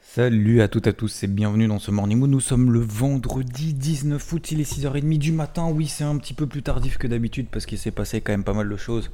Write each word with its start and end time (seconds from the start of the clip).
Salut 0.00 0.62
à 0.62 0.68
toutes 0.68 0.86
et 0.86 0.90
à 0.90 0.92
tous 0.94 1.22
et 1.22 1.26
bienvenue 1.26 1.66
dans 1.68 1.78
ce 1.78 1.90
Morning 1.90 2.18
Mood. 2.18 2.30
Nous 2.30 2.40
sommes 2.40 2.72
le 2.72 2.80
vendredi 2.80 3.74
19 3.74 4.32
août, 4.32 4.52
il 4.52 4.62
est 4.62 4.72
6h30 4.72 5.18
du 5.18 5.32
matin. 5.32 5.68
Oui, 5.70 5.86
c'est 5.88 6.04
un 6.04 6.16
petit 6.16 6.32
peu 6.32 6.46
plus 6.46 6.62
tardif 6.62 6.96
que 6.96 7.06
d'habitude 7.06 7.48
parce 7.50 7.66
qu'il 7.66 7.76
s'est 7.76 7.90
passé 7.90 8.22
quand 8.22 8.32
même 8.32 8.42
pas 8.42 8.54
mal 8.54 8.70
de 8.70 8.76
choses 8.78 9.10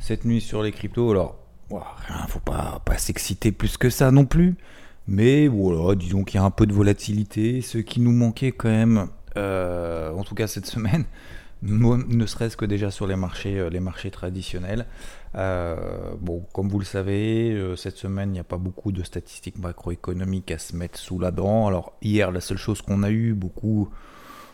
cette 0.00 0.26
nuit 0.26 0.42
sur 0.42 0.62
les 0.62 0.70
cryptos. 0.70 1.10
Alors, 1.10 1.38
rien, 1.70 2.26
faut 2.28 2.40
pas, 2.40 2.82
pas 2.84 2.98
s'exciter 2.98 3.50
plus 3.50 3.78
que 3.78 3.88
ça 3.88 4.10
non 4.10 4.26
plus. 4.26 4.56
Mais 5.06 5.46
voilà, 5.48 5.94
disons 5.94 6.24
qu'il 6.24 6.38
y 6.38 6.42
a 6.42 6.44
un 6.44 6.50
peu 6.50 6.66
de 6.66 6.74
volatilité. 6.74 7.62
Ce 7.62 7.78
qui 7.78 8.00
nous 8.00 8.12
manquait 8.12 8.52
quand 8.52 8.68
même, 8.68 9.08
euh, 9.38 10.12
en 10.12 10.24
tout 10.24 10.34
cas 10.34 10.46
cette 10.46 10.66
semaine, 10.66 11.06
ne 11.62 12.26
serait-ce 12.26 12.56
que 12.56 12.64
déjà 12.64 12.90
sur 12.90 13.06
les 13.06 13.16
marchés, 13.16 13.58
euh, 13.58 13.68
les 13.68 13.80
marchés 13.80 14.10
traditionnels. 14.10 14.86
Euh, 15.34 15.76
comme 16.52 16.68
vous 16.68 16.78
le 16.78 16.84
savez, 16.84 17.52
euh, 17.52 17.76
cette 17.76 17.96
semaine, 17.96 18.30
il 18.30 18.32
n'y 18.34 18.38
a 18.38 18.44
pas 18.44 18.58
beaucoup 18.58 18.92
de 18.92 19.02
statistiques 19.02 19.58
macroéconomiques 19.58 20.50
à 20.50 20.58
se 20.58 20.76
mettre 20.76 20.98
sous 20.98 21.18
la 21.18 21.30
dent. 21.30 21.66
Alors 21.66 21.92
hier, 22.02 22.30
la 22.30 22.40
seule 22.40 22.58
chose 22.58 22.80
qu'on 22.80 23.02
a 23.02 23.10
eu, 23.10 23.34
beaucoup 23.34 23.88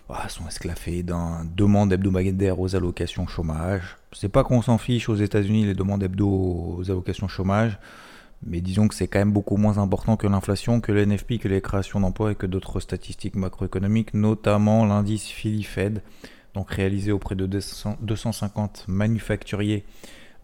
ah, 0.08 0.28
sont 0.28 0.46
esclaffés 0.46 1.02
d'un 1.02 1.46
demande 1.56 1.92
hebdomadaire 1.92 2.60
aux 2.60 2.76
allocations 2.76 3.26
chômage. 3.26 3.96
C'est 4.12 4.28
pas 4.28 4.44
qu'on 4.44 4.62
s'en 4.62 4.78
fiche 4.78 5.08
aux 5.08 5.16
États-Unis 5.16 5.64
les 5.64 5.74
demandes 5.74 6.02
hebdo 6.02 6.28
aux 6.78 6.90
allocations 6.90 7.28
chômage, 7.28 7.78
mais 8.46 8.60
disons 8.60 8.88
que 8.88 8.94
c'est 8.94 9.08
quand 9.08 9.18
même 9.18 9.32
beaucoup 9.32 9.56
moins 9.56 9.78
important 9.78 10.16
que 10.16 10.26
l'inflation, 10.26 10.80
que 10.80 10.92
le 10.92 11.06
NFP, 11.06 11.38
que 11.38 11.48
les 11.48 11.62
créations 11.62 12.00
d'emplois 12.00 12.32
et 12.32 12.34
que 12.34 12.46
d'autres 12.46 12.80
statistiques 12.80 13.34
macroéconomiques, 13.34 14.12
notamment 14.12 14.84
l'indice 14.84 15.26
Philly 15.26 15.62
Fed, 15.62 16.02
donc 16.54 16.70
réalisé 16.70 17.12
auprès 17.12 17.34
de 17.34 17.46
250 17.46 18.84
manufacturiers 18.88 19.84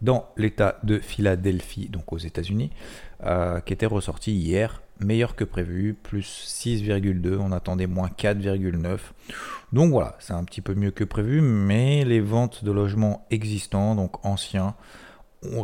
dans 0.01 0.27
l'État 0.35 0.79
de 0.83 0.99
Philadelphie, 0.99 1.87
donc 1.89 2.11
aux 2.11 2.17
États-Unis, 2.17 2.71
euh, 3.23 3.59
qui 3.59 3.73
était 3.73 3.85
ressorti 3.85 4.33
hier, 4.33 4.81
meilleur 4.99 5.35
que 5.35 5.43
prévu, 5.43 5.93
plus 5.93 6.45
6,2, 6.47 7.37
on 7.37 7.51
attendait 7.51 7.87
moins 7.87 8.09
4,9. 8.09 8.99
Donc 9.73 9.91
voilà, 9.91 10.15
c'est 10.19 10.33
un 10.33 10.43
petit 10.43 10.61
peu 10.61 10.73
mieux 10.73 10.91
que 10.91 11.03
prévu, 11.03 11.41
mais 11.41 12.03
les 12.03 12.19
ventes 12.19 12.63
de 12.63 12.71
logements 12.71 13.25
existants, 13.29 13.95
donc 13.95 14.25
anciens, 14.25 14.75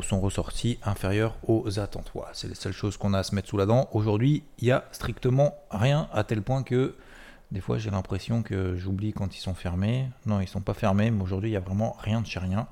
sont 0.02 0.20
ressortis 0.20 0.80
inférieurs 0.84 1.38
aux 1.44 1.80
attentes. 1.80 2.10
Voilà, 2.14 2.32
c'est 2.34 2.48
les 2.48 2.56
seules 2.56 2.74
choses 2.74 2.98
qu'on 2.98 3.14
a 3.14 3.20
à 3.20 3.24
se 3.24 3.36
mettre 3.36 3.50
sous 3.50 3.58
la 3.58 3.66
dent. 3.66 3.90
Aujourd'hui, 3.92 4.44
il 4.60 4.66
n'y 4.66 4.72
a 4.72 4.86
strictement 4.92 5.56
rien 5.70 6.10
à 6.14 6.24
tel 6.24 6.42
point 6.42 6.64
que 6.64 6.96
des 7.52 7.62
fois 7.62 7.78
j'ai 7.78 7.90
l'impression 7.90 8.44
que 8.44 8.76
j'oublie 8.76 9.14
quand 9.14 9.36
ils 9.36 9.40
sont 9.40 9.54
fermés. 9.54 10.10
Non, 10.26 10.42
ils 10.42 10.48
sont 10.48 10.62
pas 10.62 10.74
fermés, 10.74 11.12
mais 11.12 11.24
aujourd'hui 11.24 11.50
il 11.50 11.54
n'y 11.54 11.58
a 11.58 11.62
vraiment 11.62 11.96
rien 12.00 12.22
de 12.22 12.28
chez 12.28 12.40
rien. 12.40 12.68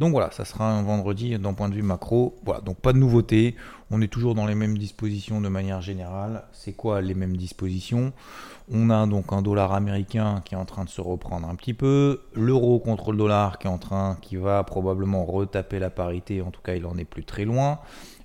Donc 0.00 0.12
voilà, 0.12 0.30
ça 0.30 0.46
sera 0.46 0.72
un 0.72 0.82
vendredi 0.82 1.38
d'un 1.38 1.52
point 1.52 1.68
de 1.68 1.74
vue 1.74 1.82
macro. 1.82 2.38
Voilà, 2.44 2.62
donc 2.62 2.78
pas 2.78 2.94
de 2.94 2.98
nouveauté. 2.98 3.54
On 3.90 4.00
est 4.00 4.08
toujours 4.08 4.34
dans 4.34 4.46
les 4.46 4.54
mêmes 4.54 4.78
dispositions 4.78 5.42
de 5.42 5.48
manière 5.48 5.82
générale. 5.82 6.44
C'est 6.52 6.72
quoi 6.72 7.02
les 7.02 7.12
mêmes 7.12 7.36
dispositions? 7.36 8.14
On 8.72 8.88
a 8.88 9.06
donc 9.06 9.32
un 9.34 9.42
dollar 9.42 9.74
américain 9.74 10.40
qui 10.44 10.54
est 10.54 10.56
en 10.56 10.64
train 10.64 10.84
de 10.84 10.88
se 10.88 11.02
reprendre 11.02 11.46
un 11.46 11.54
petit 11.54 11.74
peu, 11.74 12.22
l'euro 12.34 12.78
contre 12.78 13.12
le 13.12 13.18
dollar 13.18 13.58
qui 13.58 13.66
est 13.66 13.70
en 13.70 13.76
train, 13.76 14.16
qui 14.22 14.36
va 14.36 14.64
probablement 14.64 15.26
retaper 15.26 15.78
la 15.78 15.90
parité. 15.90 16.40
En 16.40 16.50
tout 16.50 16.62
cas, 16.62 16.76
il 16.76 16.86
en 16.86 16.96
est 16.96 17.04
plus 17.04 17.24
très 17.24 17.44
loin. 17.44 17.80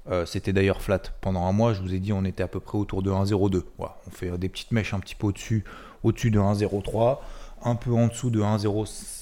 Euh, 0.10 0.26
c'était 0.26 0.54
d'ailleurs 0.54 0.82
flat 0.82 1.02
pendant 1.20 1.46
un 1.46 1.52
mois. 1.52 1.74
Je 1.74 1.82
vous 1.82 1.94
ai 1.94 2.00
dit, 2.00 2.14
on 2.14 2.24
était 2.24 2.44
à 2.44 2.48
peu 2.48 2.60
près 2.60 2.78
autour 2.78 3.02
de 3.02 3.12
1,02. 3.12 3.64
Voilà, 3.78 3.98
on 4.08 4.12
fait 4.12 4.38
des 4.38 4.50
petites 4.50 4.72
mèches 4.72 4.94
un 4.94 5.00
petit 5.00 5.16
peu 5.16 5.28
au-dessus, 5.28 5.64
au-dessus 6.06 6.32
de 6.32 6.40
1,03, 6.40 7.18
un 7.64 7.76
peu 7.76 7.92
en 7.94 8.08
dessous 8.08 8.30
de 8.30 8.42
1,05 8.42 9.16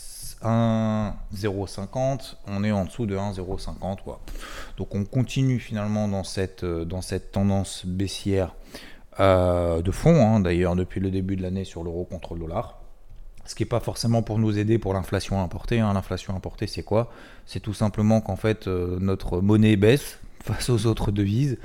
1,050, 0.43 2.37
on 2.47 2.63
est 2.63 2.71
en 2.71 2.85
dessous 2.85 3.05
de 3.05 3.15
1,050. 3.15 3.99
Donc 4.77 4.95
on 4.95 5.05
continue 5.05 5.59
finalement 5.59 6.07
dans 6.07 6.23
cette, 6.23 6.63
euh, 6.63 6.85
tendance 7.31 7.85
baissière 7.85 8.53
euh, 9.19 9.81
de 9.81 9.91
fond, 9.91 10.25
hein, 10.25 10.39
d'ailleurs 10.39 10.75
depuis 10.75 10.99
le 10.99 11.11
début 11.11 11.35
de 11.35 11.41
l'année 11.41 11.63
sur 11.63 11.83
l'euro 11.83 12.03
contre 12.03 12.33
le 12.33 12.41
dollar. 12.41 12.79
Ce 13.45 13.55
qui 13.55 13.63
n'est 13.63 13.69
pas 13.69 13.79
forcément 13.79 14.21
pour 14.21 14.39
nous 14.39 14.57
aider 14.57 14.79
pour 14.79 14.93
l'inflation 14.93 15.41
importée. 15.41 15.79
Hein. 15.79 15.93
L'inflation 15.93 16.35
importée, 16.35 16.67
c'est 16.67 16.83
quoi? 16.83 17.11
C'est 17.45 17.59
tout 17.59 17.73
simplement 17.73 18.21
qu'en 18.21 18.37
fait, 18.37 18.67
euh, 18.67 18.97
notre 18.99 19.41
monnaie 19.41 19.75
baisse 19.75 20.19
face 20.43 20.69
aux 20.69 20.85
autres 20.87 21.11
devises 21.11 21.57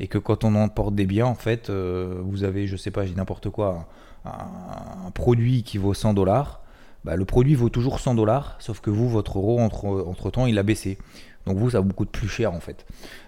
et 0.00 0.08
que 0.08 0.18
quand 0.18 0.44
on 0.44 0.54
emporte 0.54 0.94
des 0.94 1.06
biens, 1.06 1.26
en 1.26 1.34
fait, 1.34 1.70
vous 1.70 2.44
avez, 2.44 2.66
je 2.66 2.76
sais 2.76 2.90
pas, 2.90 3.06
j'ai 3.06 3.14
n'importe 3.14 3.50
quoi, 3.50 3.88
un, 4.24 5.10
produit 5.12 5.62
qui 5.62 5.78
vaut 5.78 5.94
100 5.94 6.14
dollars 6.14 6.62
bah, 7.06 7.14
le 7.14 7.24
produit 7.24 7.54
vaut 7.54 7.68
toujours 7.68 8.00
100 8.00 8.16
dollars, 8.16 8.56
sauf 8.58 8.80
que 8.80 8.90
vous, 8.90 9.08
votre 9.08 9.38
euro, 9.38 9.60
entre, 9.60 10.30
temps, 10.30 10.46
il 10.46 10.58
a 10.58 10.64
baissé. 10.64 10.98
Donc 11.46 11.56
vous, 11.56 11.70
ça 11.70 11.78
vous 11.78 11.92
coûte 11.92 12.10
plus 12.10 12.26
cher 12.26 12.52
en 12.52 12.58
fait. 12.58 12.84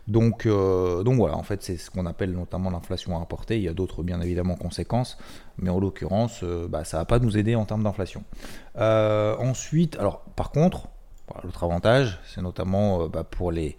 Donc, 0.08 0.46
euh, 0.46 1.04
donc 1.04 1.14
voilà, 1.14 1.36
en 1.36 1.44
fait, 1.44 1.62
c'est 1.62 1.76
ce 1.76 1.88
qu'on 1.88 2.04
appelle 2.04 2.32
notamment 2.32 2.70
l'inflation 2.70 3.20
importée. 3.22 3.56
Il 3.58 3.62
y 3.62 3.68
a 3.68 3.72
d'autres, 3.72 4.02
bien 4.02 4.20
évidemment, 4.20 4.56
conséquences, 4.56 5.16
mais 5.58 5.70
en 5.70 5.78
l'occurrence, 5.78 6.40
euh, 6.42 6.66
bah, 6.66 6.82
ça 6.82 6.98
va 6.98 7.04
pas 7.04 7.20
nous 7.20 7.38
aider 7.38 7.54
en 7.54 7.66
termes 7.66 7.84
d'inflation. 7.84 8.24
Euh, 8.78 9.36
ensuite, 9.38 9.96
alors 10.00 10.24
par 10.34 10.50
contre, 10.50 10.88
l'autre 11.44 11.62
avantage, 11.62 12.18
c'est 12.26 12.42
notamment 12.42 13.06
bah, 13.06 13.22
pour, 13.22 13.52
les, 13.52 13.78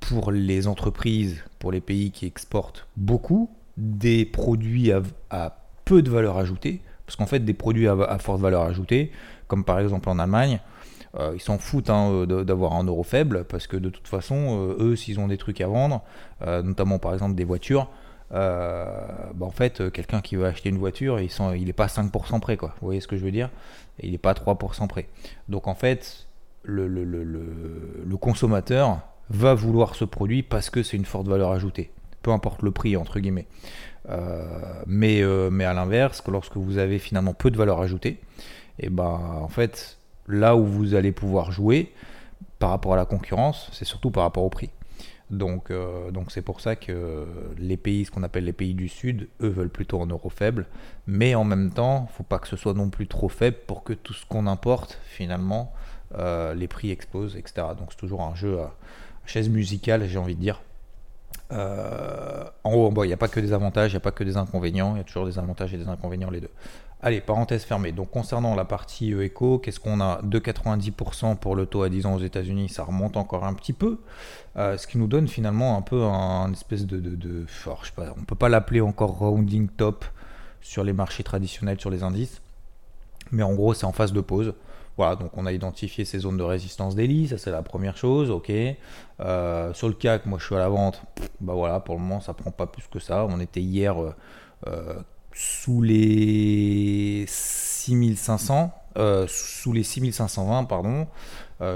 pour 0.00 0.32
les 0.32 0.66
entreprises, 0.66 1.42
pour 1.58 1.72
les 1.72 1.80
pays 1.80 2.10
qui 2.10 2.26
exportent 2.26 2.86
beaucoup 2.96 3.50
des 3.76 4.24
produits 4.24 4.92
à 5.30 5.56
peu 5.84 6.02
de 6.02 6.10
valeur 6.10 6.36
ajoutée 6.36 6.82
parce 7.12 7.16
qu'en 7.16 7.26
fait, 7.26 7.40
des 7.40 7.52
produits 7.52 7.88
à, 7.88 8.18
forte 8.18 8.40
valeur 8.40 8.62
ajoutée, 8.62 9.12
comme 9.46 9.64
par 9.64 9.78
exemple 9.80 10.08
en 10.08 10.18
Allemagne, 10.18 10.60
euh, 11.18 11.32
ils 11.34 11.42
s'en 11.42 11.58
foutent 11.58 11.90
hein, 11.90 12.24
d'avoir 12.26 12.72
un 12.72 12.84
euro 12.84 13.02
faible, 13.02 13.44
parce 13.44 13.66
que 13.66 13.76
de 13.76 13.90
toute 13.90 14.08
façon, 14.08 14.34
euh, 14.70 14.76
eux, 14.80 14.96
s'ils 14.96 15.20
ont 15.20 15.28
des 15.28 15.36
trucs 15.36 15.60
à 15.60 15.66
vendre, 15.66 16.02
euh, 16.40 16.62
notamment 16.62 16.98
par 16.98 17.12
exemple 17.12 17.34
des 17.34 17.44
voitures, 17.44 17.90
bah, 18.30 19.26
en 19.42 19.50
fait, 19.50 19.92
quelqu'un 19.92 20.22
qui 20.22 20.36
veut 20.36 20.46
acheter 20.46 20.70
une 20.70 20.78
voiture, 20.78 21.20
il 21.20 21.66
n'est 21.66 21.74
pas 21.74 21.88
5% 21.88 22.40
prêt, 22.40 22.56
quoi. 22.56 22.70
Vous 22.80 22.86
voyez 22.86 23.02
ce 23.02 23.06
que 23.06 23.18
je 23.18 23.22
veux 23.22 23.30
dire? 23.30 23.50
Il 24.00 24.12
n'est 24.12 24.16
pas 24.16 24.32
3% 24.32 24.88
prêt. 24.88 25.06
Donc 25.50 25.68
en 25.68 25.74
fait, 25.74 26.26
le, 26.64 28.16
consommateur 28.16 29.00
va 29.30 29.54
vouloir 29.54 29.94
ce 29.94 30.04
produit 30.04 30.42
parce 30.42 30.70
que 30.70 30.82
c'est 30.82 30.96
une 30.96 31.04
forte 31.04 31.28
valeur 31.28 31.50
ajoutée. 31.50 31.90
Peu 32.22 32.30
importe 32.30 32.62
le 32.62 32.70
prix, 32.70 32.96
entre 32.96 33.18
guillemets. 33.18 33.46
Euh, 34.08 34.82
mais, 34.86 35.22
euh, 35.22 35.50
mais 35.50 35.64
à 35.64 35.74
l'inverse, 35.74 36.22
lorsque 36.28 36.56
vous 36.56 36.78
avez 36.78 36.98
finalement 36.98 37.34
peu 37.34 37.50
de 37.50 37.56
valeur 37.56 37.80
ajoutée, 37.80 38.20
et 38.78 38.86
eh 38.86 38.88
ben 38.88 39.20
en 39.40 39.48
fait, 39.48 39.98
là 40.28 40.56
où 40.56 40.64
vous 40.64 40.94
allez 40.94 41.12
pouvoir 41.12 41.52
jouer 41.52 41.92
par 42.58 42.70
rapport 42.70 42.94
à 42.94 42.96
la 42.96 43.04
concurrence, 43.04 43.68
c'est 43.72 43.84
surtout 43.84 44.10
par 44.10 44.24
rapport 44.24 44.44
au 44.44 44.50
prix. 44.50 44.70
Donc, 45.30 45.70
euh, 45.70 46.10
c'est 46.28 46.42
pour 46.42 46.60
ça 46.60 46.76
que 46.76 47.26
les 47.58 47.78
pays, 47.78 48.04
ce 48.04 48.10
qu'on 48.10 48.22
appelle 48.22 48.44
les 48.44 48.52
pays 48.52 48.74
du 48.74 48.88
Sud, 48.88 49.28
eux 49.40 49.48
veulent 49.48 49.70
plutôt 49.70 49.98
en 49.98 50.06
euro 50.06 50.28
faible, 50.28 50.66
mais 51.06 51.34
en 51.34 51.44
même 51.44 51.70
temps, 51.70 52.06
faut 52.12 52.22
pas 52.22 52.38
que 52.38 52.46
ce 52.46 52.56
soit 52.56 52.74
non 52.74 52.90
plus 52.90 53.06
trop 53.06 53.30
faible 53.30 53.56
pour 53.66 53.82
que 53.82 53.94
tout 53.94 54.12
ce 54.12 54.26
qu'on 54.26 54.46
importe, 54.46 55.00
finalement, 55.04 55.72
les 56.54 56.68
prix 56.68 56.90
explosent, 56.90 57.36
etc. 57.36 57.66
Donc 57.78 57.88
c'est 57.90 57.98
toujours 57.98 58.22
un 58.22 58.34
jeu 58.34 58.60
à 58.60 58.74
chaise 59.26 59.48
musicale, 59.48 60.06
j'ai 60.06 60.18
envie 60.18 60.34
de 60.34 60.40
dire. 60.40 60.60
Euh, 61.52 62.44
en 62.64 62.72
haut, 62.72 63.04
il 63.04 63.08
n'y 63.08 63.12
a 63.12 63.16
pas 63.16 63.28
que 63.28 63.40
des 63.40 63.52
avantages, 63.52 63.92
il 63.92 63.94
n'y 63.94 63.98
a 63.98 64.00
pas 64.00 64.10
que 64.10 64.24
des 64.24 64.36
inconvénients, 64.36 64.94
il 64.94 64.98
y 64.98 65.00
a 65.00 65.04
toujours 65.04 65.26
des 65.26 65.38
avantages 65.38 65.74
et 65.74 65.78
des 65.78 65.88
inconvénients 65.88 66.30
les 66.30 66.40
deux. 66.40 66.50
Allez, 67.02 67.20
parenthèse 67.20 67.64
fermée. 67.64 67.92
Donc 67.92 68.10
concernant 68.10 68.54
la 68.54 68.64
partie 68.64 69.12
éco, 69.12 69.58
qu'est-ce 69.58 69.80
qu'on 69.80 70.00
a 70.00 70.22
2,90% 70.22 71.36
pour 71.36 71.56
le 71.56 71.66
taux 71.66 71.82
à 71.82 71.88
10 71.88 72.06
ans 72.06 72.14
aux 72.14 72.20
États-Unis, 72.20 72.68
ça 72.68 72.84
remonte 72.84 73.16
encore 73.16 73.44
un 73.44 73.54
petit 73.54 73.72
peu, 73.72 73.98
euh, 74.56 74.78
ce 74.78 74.86
qui 74.86 74.98
nous 74.98 75.08
donne 75.08 75.28
finalement 75.28 75.76
un 75.76 75.82
peu 75.82 76.04
un, 76.04 76.50
espèce 76.52 76.86
de, 76.86 77.00
de, 77.00 77.16
de 77.16 77.44
pas, 77.96 78.14
on 78.16 78.24
peut 78.24 78.36
pas 78.36 78.48
l'appeler 78.48 78.80
encore 78.80 79.18
rounding 79.18 79.68
top 79.68 80.04
sur 80.60 80.84
les 80.84 80.92
marchés 80.92 81.24
traditionnels, 81.24 81.80
sur 81.80 81.90
les 81.90 82.04
indices, 82.04 82.40
mais 83.32 83.42
en 83.42 83.52
gros 83.52 83.74
c'est 83.74 83.84
en 83.84 83.92
phase 83.92 84.12
de 84.12 84.20
pause. 84.20 84.54
Voilà, 84.96 85.16
donc 85.16 85.30
on 85.36 85.46
a 85.46 85.52
identifié 85.52 86.04
ces 86.04 86.18
zones 86.18 86.36
de 86.36 86.42
résistance 86.42 86.94
d'Eli, 86.94 87.28
ça 87.28 87.38
c'est 87.38 87.50
la 87.50 87.62
première 87.62 87.96
chose, 87.96 88.30
ok. 88.30 88.52
Euh, 89.20 89.72
sur 89.72 89.88
le 89.88 89.94
CAC, 89.94 90.26
moi 90.26 90.38
je 90.38 90.44
suis 90.44 90.54
à 90.54 90.58
la 90.58 90.68
vente, 90.68 91.02
bah 91.40 91.54
voilà, 91.54 91.80
pour 91.80 91.94
le 91.94 92.02
moment 92.02 92.20
ça 92.20 92.34
prend 92.34 92.50
pas 92.50 92.66
plus 92.66 92.86
que 92.88 92.98
ça. 92.98 93.26
On 93.28 93.40
était 93.40 93.62
hier 93.62 94.00
euh, 94.02 94.14
euh, 94.66 94.94
sous 95.32 95.80
les 95.80 97.24
6500, 97.26 98.70
sous 99.28 99.72
les 99.72 99.82
6520, 99.82 100.64
pardon. 100.64 101.06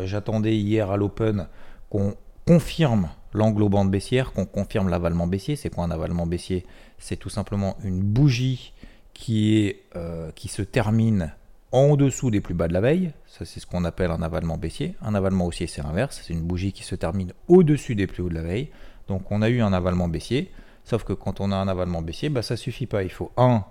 J'attendais 0.04 0.56
hier 0.56 0.90
à 0.90 0.96
l'open 0.96 1.46
qu'on 1.88 2.14
confirme 2.44 3.08
l'englobante 3.32 3.90
baissière, 3.90 4.32
qu'on 4.32 4.44
confirme 4.44 4.88
l'avalement 4.88 5.26
baissier. 5.26 5.56
C'est 5.56 5.70
quoi 5.70 5.84
un 5.84 5.90
avalement 5.90 6.26
baissier? 6.26 6.66
C'est 6.98 7.16
tout 7.16 7.30
simplement 7.30 7.76
une 7.84 8.00
bougie 8.02 8.74
qui 9.14 9.76
se 9.94 10.62
termine 10.62 11.32
en 11.72 11.96
dessous 11.96 12.30
des 12.30 12.40
plus 12.40 12.54
bas 12.54 12.68
de 12.68 12.72
la 12.72 12.80
veille. 12.80 13.12
Ça, 13.26 13.44
c'est 13.44 13.60
ce 13.60 13.66
qu'on 13.66 13.84
appelle 13.84 14.10
un 14.10 14.22
avalement 14.22 14.56
baissier. 14.56 14.94
Un 15.02 15.14
avalement 15.14 15.46
haussier, 15.46 15.66
c'est 15.66 15.82
l'inverse. 15.82 16.22
C'est 16.24 16.32
une 16.32 16.42
bougie 16.42 16.72
qui 16.72 16.82
se 16.82 16.94
termine 16.94 17.32
au-dessus 17.48 17.94
des 17.94 18.06
plus 18.06 18.22
hauts 18.22 18.28
de 18.28 18.34
la 18.34 18.42
veille. 18.42 18.70
Donc, 19.08 19.30
on 19.30 19.42
a 19.42 19.48
eu 19.48 19.60
un 19.60 19.72
avalement 19.72 20.08
baissier. 20.08 20.50
Sauf 20.84 21.04
que 21.04 21.12
quand 21.12 21.40
on 21.40 21.50
a 21.50 21.56
un 21.56 21.68
avalement 21.68 22.02
baissier, 22.02 22.28
bah, 22.28 22.42
ça 22.42 22.56
suffit 22.56 22.86
pas. 22.86 23.02
Il 23.02 23.10
faut 23.10 23.32
un, 23.36 23.64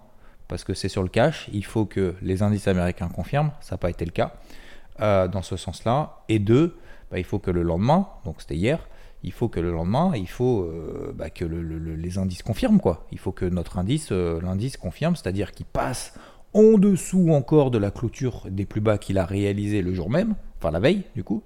parce 0.47 0.63
que 0.63 0.73
c'est 0.73 0.89
sur 0.89 1.01
le 1.01 1.09
cash, 1.09 1.49
il 1.53 1.65
faut 1.65 1.85
que 1.85 2.15
les 2.21 2.43
indices 2.43 2.67
américains 2.67 3.07
confirment. 3.07 3.51
Ça 3.61 3.75
n'a 3.75 3.77
pas 3.77 3.89
été 3.89 4.05
le 4.05 4.11
cas 4.11 4.33
euh, 4.99 5.27
dans 5.27 5.41
ce 5.41 5.57
sens-là. 5.57 6.23
Et 6.29 6.39
deux, 6.39 6.77
bah, 7.11 7.19
il 7.19 7.23
faut 7.23 7.39
que 7.39 7.51
le 7.51 7.63
lendemain, 7.63 8.07
donc 8.25 8.41
c'était 8.41 8.55
hier, 8.55 8.79
il 9.23 9.31
faut 9.31 9.47
que 9.49 9.59
le 9.59 9.71
lendemain, 9.71 10.11
il 10.15 10.29
faut 10.29 10.63
euh, 10.63 11.13
bah, 11.15 11.29
que 11.29 11.45
les 11.45 12.17
indices 12.17 12.43
confirment 12.43 12.79
quoi. 12.79 13.07
Il 13.11 13.17
faut 13.17 13.31
que 13.31 13.45
notre 13.45 13.79
indice, 13.79 14.09
euh, 14.11 14.39
l'indice 14.41 14.77
confirme, 14.77 15.15
c'est-à-dire 15.15 15.51
qu'il 15.51 15.65
passe 15.65 16.13
en 16.55 16.77
dessous 16.77 17.31
encore 17.31 17.69
de 17.69 17.77
la 17.77 17.91
clôture 17.91 18.47
des 18.49 18.65
plus 18.65 18.79
bas 18.79 18.97
qu'il 18.97 19.17
a 19.17 19.25
réalisé 19.25 19.81
le 19.81 19.93
jour 19.93 20.09
même, 20.09 20.35
enfin 20.57 20.71
la 20.71 20.79
veille 20.79 21.03
du 21.13 21.23
coup, 21.23 21.43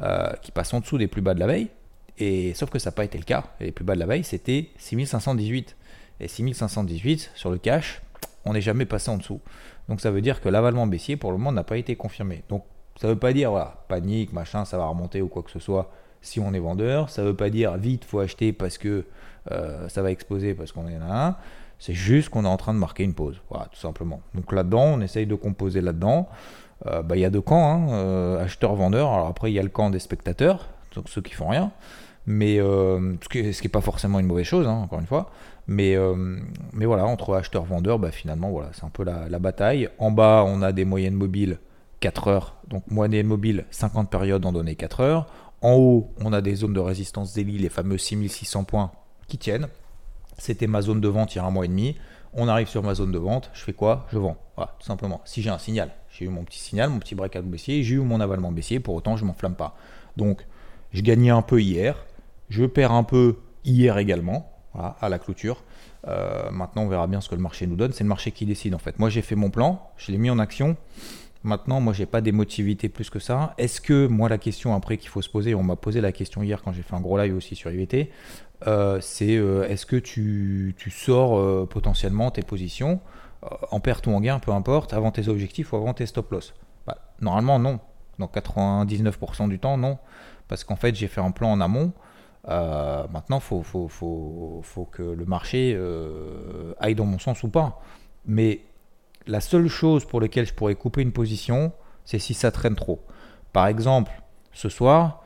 euh, 0.00 0.32
qui 0.40 0.52
passe 0.52 0.72
en 0.72 0.80
dessous 0.80 0.98
des 0.98 1.08
plus 1.08 1.20
bas 1.20 1.34
de 1.34 1.40
la 1.40 1.48
veille. 1.48 1.68
Et 2.18 2.54
sauf 2.54 2.70
que 2.70 2.78
ça 2.78 2.90
n'a 2.90 2.94
pas 2.94 3.04
été 3.04 3.18
le 3.18 3.24
cas. 3.24 3.44
les 3.58 3.72
plus 3.72 3.84
bas 3.84 3.94
de 3.94 4.00
la 4.00 4.06
veille, 4.06 4.22
c'était 4.22 4.70
6518. 4.78 5.76
Et 6.20 6.28
6518 6.28 7.32
sur 7.34 7.50
le 7.50 7.58
cash, 7.58 8.00
on 8.44 8.52
n'est 8.52 8.60
jamais 8.60 8.86
passé 8.86 9.10
en 9.10 9.16
dessous. 9.16 9.40
Donc 9.88 10.00
ça 10.00 10.12
veut 10.12 10.20
dire 10.20 10.40
que 10.40 10.48
l'avalement 10.48 10.86
baissier 10.86 11.16
pour 11.16 11.32
le 11.32 11.38
moment 11.38 11.50
n'a 11.50 11.64
pas 11.64 11.76
été 11.76 11.96
confirmé. 11.96 12.44
Donc 12.48 12.64
ça 13.00 13.08
ne 13.08 13.14
veut 13.14 13.18
pas 13.18 13.32
dire 13.32 13.50
voilà, 13.50 13.84
panique, 13.88 14.32
machin, 14.32 14.64
ça 14.64 14.78
va 14.78 14.86
remonter 14.86 15.20
ou 15.22 15.28
quoi 15.28 15.42
que 15.42 15.50
ce 15.50 15.58
soit 15.58 15.90
si 16.20 16.38
on 16.38 16.54
est 16.54 16.60
vendeur. 16.60 17.10
Ça 17.10 17.22
ne 17.22 17.28
veut 17.28 17.36
pas 17.36 17.50
dire 17.50 17.76
vite, 17.76 18.04
faut 18.04 18.20
acheter 18.20 18.52
parce 18.52 18.78
que 18.78 19.06
euh, 19.50 19.88
ça 19.88 20.02
va 20.02 20.12
exploser 20.12 20.54
parce 20.54 20.70
qu'on 20.70 20.86
est 20.86 20.98
là. 20.98 21.40
C'est 21.82 21.94
juste 21.94 22.28
qu'on 22.28 22.44
est 22.44 22.48
en 22.48 22.56
train 22.56 22.74
de 22.74 22.78
marquer 22.78 23.02
une 23.02 23.12
pause. 23.12 23.40
Voilà, 23.50 23.66
tout 23.66 23.80
simplement. 23.80 24.20
Donc 24.36 24.52
là-dedans, 24.52 24.84
on 24.84 25.00
essaye 25.00 25.26
de 25.26 25.34
composer 25.34 25.80
là-dedans. 25.80 26.28
Euh, 26.86 27.02
bah, 27.02 27.16
il 27.16 27.22
y 27.22 27.24
a 27.24 27.30
deux 27.30 27.40
camps, 27.40 27.72
hein, 27.72 27.88
euh, 27.90 28.44
acheteur-vendeur. 28.44 29.10
Alors 29.10 29.26
après, 29.26 29.50
il 29.50 29.54
y 29.54 29.58
a 29.58 29.64
le 29.64 29.68
camp 29.68 29.90
des 29.90 29.98
spectateurs, 29.98 30.68
donc 30.94 31.08
ceux 31.08 31.22
qui 31.22 31.32
font 31.32 31.48
rien. 31.48 31.72
Mais 32.24 32.58
ce 32.58 33.28
qui 33.28 33.42
n'est 33.42 33.68
pas 33.68 33.80
forcément 33.80 34.20
une 34.20 34.26
mauvaise 34.26 34.46
chose, 34.46 34.68
hein, 34.68 34.82
encore 34.84 35.00
une 35.00 35.08
fois. 35.08 35.32
Mais, 35.66 35.96
mais 36.72 36.86
voilà, 36.86 37.04
entre 37.04 37.34
acheteur-vendeur, 37.34 37.98
bah, 37.98 38.12
finalement, 38.12 38.50
voilà, 38.50 38.68
c'est 38.74 38.84
un 38.84 38.90
peu 38.90 39.02
la, 39.02 39.38
bataille. 39.40 39.88
En 39.98 40.12
bas, 40.12 40.44
on 40.46 40.62
a 40.62 40.70
des 40.70 40.84
moyennes 40.84 41.14
mobiles 41.14 41.58
4 41.98 42.28
heures. 42.28 42.54
Donc 42.68 42.88
moyenne 42.92 43.26
mobile, 43.26 43.64
50 43.72 44.08
périodes 44.08 44.46
en 44.46 44.52
données 44.52 44.76
4 44.76 45.00
heures. 45.00 45.26
En 45.62 45.72
haut, 45.72 46.12
on 46.20 46.32
a 46.32 46.40
des 46.40 46.54
zones 46.54 46.74
de 46.74 46.80
résistance 46.80 47.34
daily, 47.34 47.58
les 47.58 47.68
fameux 47.70 47.98
6600 47.98 48.62
points 48.62 48.92
qui 49.26 49.36
tiennent. 49.36 49.66
C'était 50.42 50.66
ma 50.66 50.82
zone 50.82 51.00
de 51.00 51.06
vente 51.06 51.36
il 51.36 51.38
y 51.38 51.40
a 51.40 51.44
un 51.44 51.50
mois 51.52 51.66
et 51.66 51.68
demi. 51.68 51.94
On 52.34 52.48
arrive 52.48 52.66
sur 52.66 52.82
ma 52.82 52.94
zone 52.94 53.12
de 53.12 53.18
vente, 53.18 53.48
je 53.54 53.62
fais 53.62 53.72
quoi? 53.72 54.08
Je 54.10 54.18
vends. 54.18 54.36
Voilà, 54.56 54.74
tout 54.80 54.84
simplement. 54.84 55.20
Si 55.24 55.40
j'ai 55.40 55.50
un 55.50 55.58
signal, 55.58 55.92
j'ai 56.10 56.24
eu 56.24 56.28
mon 56.30 56.42
petit 56.42 56.58
signal, 56.58 56.90
mon 56.90 56.98
petit 56.98 57.14
breakout 57.14 57.42
baissier, 57.42 57.84
j'ai 57.84 57.94
eu 57.94 58.00
mon 58.00 58.20
avalement 58.20 58.50
baissier, 58.50 58.80
pour 58.80 58.96
autant 58.96 59.16
je 59.16 59.24
m'enflamme 59.24 59.54
pas. 59.54 59.76
Donc, 60.16 60.44
je 60.92 61.00
gagnais 61.02 61.30
un 61.30 61.42
peu 61.42 61.62
hier, 61.62 61.94
je 62.48 62.64
perds 62.64 62.90
un 62.90 63.04
peu 63.04 63.36
hier 63.64 63.98
également, 63.98 64.50
à 64.74 65.08
la 65.08 65.20
clôture. 65.20 65.62
Euh, 66.08 66.50
maintenant, 66.50 66.82
on 66.82 66.88
verra 66.88 67.06
bien 67.06 67.20
ce 67.20 67.28
que 67.28 67.36
le 67.36 67.40
marché 67.40 67.68
nous 67.68 67.76
donne. 67.76 67.92
C'est 67.92 68.02
le 68.02 68.08
marché 68.08 68.32
qui 68.32 68.44
décide 68.44 68.74
en 68.74 68.78
fait. 68.78 68.98
Moi, 68.98 69.10
j'ai 69.10 69.22
fait 69.22 69.36
mon 69.36 69.50
plan, 69.50 69.92
je 69.96 70.10
l'ai 70.10 70.18
mis 70.18 70.28
en 70.28 70.40
action. 70.40 70.76
Maintenant, 71.44 71.80
moi, 71.80 71.92
j'ai 71.92 72.06
pas 72.06 72.20
d'émotivité 72.20 72.88
plus 72.88 73.10
que 73.10 73.18
ça. 73.18 73.54
Est-ce 73.58 73.80
que, 73.80 74.06
moi, 74.06 74.28
la 74.28 74.38
question 74.38 74.74
après 74.74 74.96
qu'il 74.96 75.08
faut 75.08 75.22
se 75.22 75.28
poser, 75.28 75.54
on 75.54 75.62
m'a 75.62 75.74
posé 75.74 76.00
la 76.00 76.12
question 76.12 76.42
hier 76.42 76.62
quand 76.62 76.72
j'ai 76.72 76.82
fait 76.82 76.94
un 76.94 77.00
gros 77.00 77.18
live 77.18 77.34
aussi 77.34 77.56
sur 77.56 77.70
IVT, 77.72 78.10
euh, 78.68 79.00
c'est 79.00 79.36
euh, 79.36 79.68
est-ce 79.68 79.84
que 79.84 79.96
tu, 79.96 80.74
sors 80.90 81.36
euh, 81.38 81.66
potentiellement 81.68 82.30
tes 82.30 82.42
positions 82.42 83.00
en 83.72 83.80
perte 83.80 84.06
ou 84.06 84.12
en 84.12 84.20
gain, 84.20 84.38
peu 84.38 84.52
importe, 84.52 84.92
avant 84.92 85.10
tes 85.10 85.28
objectifs 85.28 85.72
ou 85.72 85.76
avant 85.76 85.94
tes 85.94 86.06
stop 86.06 86.30
loss? 86.30 86.54
Bah, 86.86 86.98
Normalement, 87.20 87.58
non. 87.58 87.80
Dans 88.18 88.26
99% 88.26 89.48
du 89.48 89.58
temps, 89.58 89.76
non. 89.76 89.98
Parce 90.46 90.62
qu'en 90.62 90.76
fait, 90.76 90.94
j'ai 90.94 91.08
fait 91.08 91.20
un 91.20 91.32
plan 91.32 91.50
en 91.50 91.60
amont. 91.60 91.92
maintenant, 92.46 93.38
il 93.38 93.40
faut, 93.40 93.62
faut, 93.64 93.88
faut, 93.88 94.60
faut, 94.62 94.84
que 94.84 95.02
le 95.02 95.24
marché 95.24 95.76
aille 96.78 96.94
dans 96.94 97.06
mon 97.06 97.18
sens 97.18 97.42
ou 97.42 97.48
pas. 97.48 97.80
Mais 98.26 98.60
la 99.26 99.40
seule 99.40 99.68
chose 99.68 100.04
pour 100.04 100.20
laquelle 100.20 100.46
je 100.46 100.54
pourrais 100.54 100.74
couper 100.74 101.02
une 101.02 101.12
position, 101.12 101.72
c'est 102.04 102.18
si 102.18 102.34
ça 102.34 102.50
traîne 102.50 102.74
trop. 102.74 103.04
Par 103.52 103.66
exemple, 103.66 104.10
ce 104.52 104.68
soir, 104.68 105.22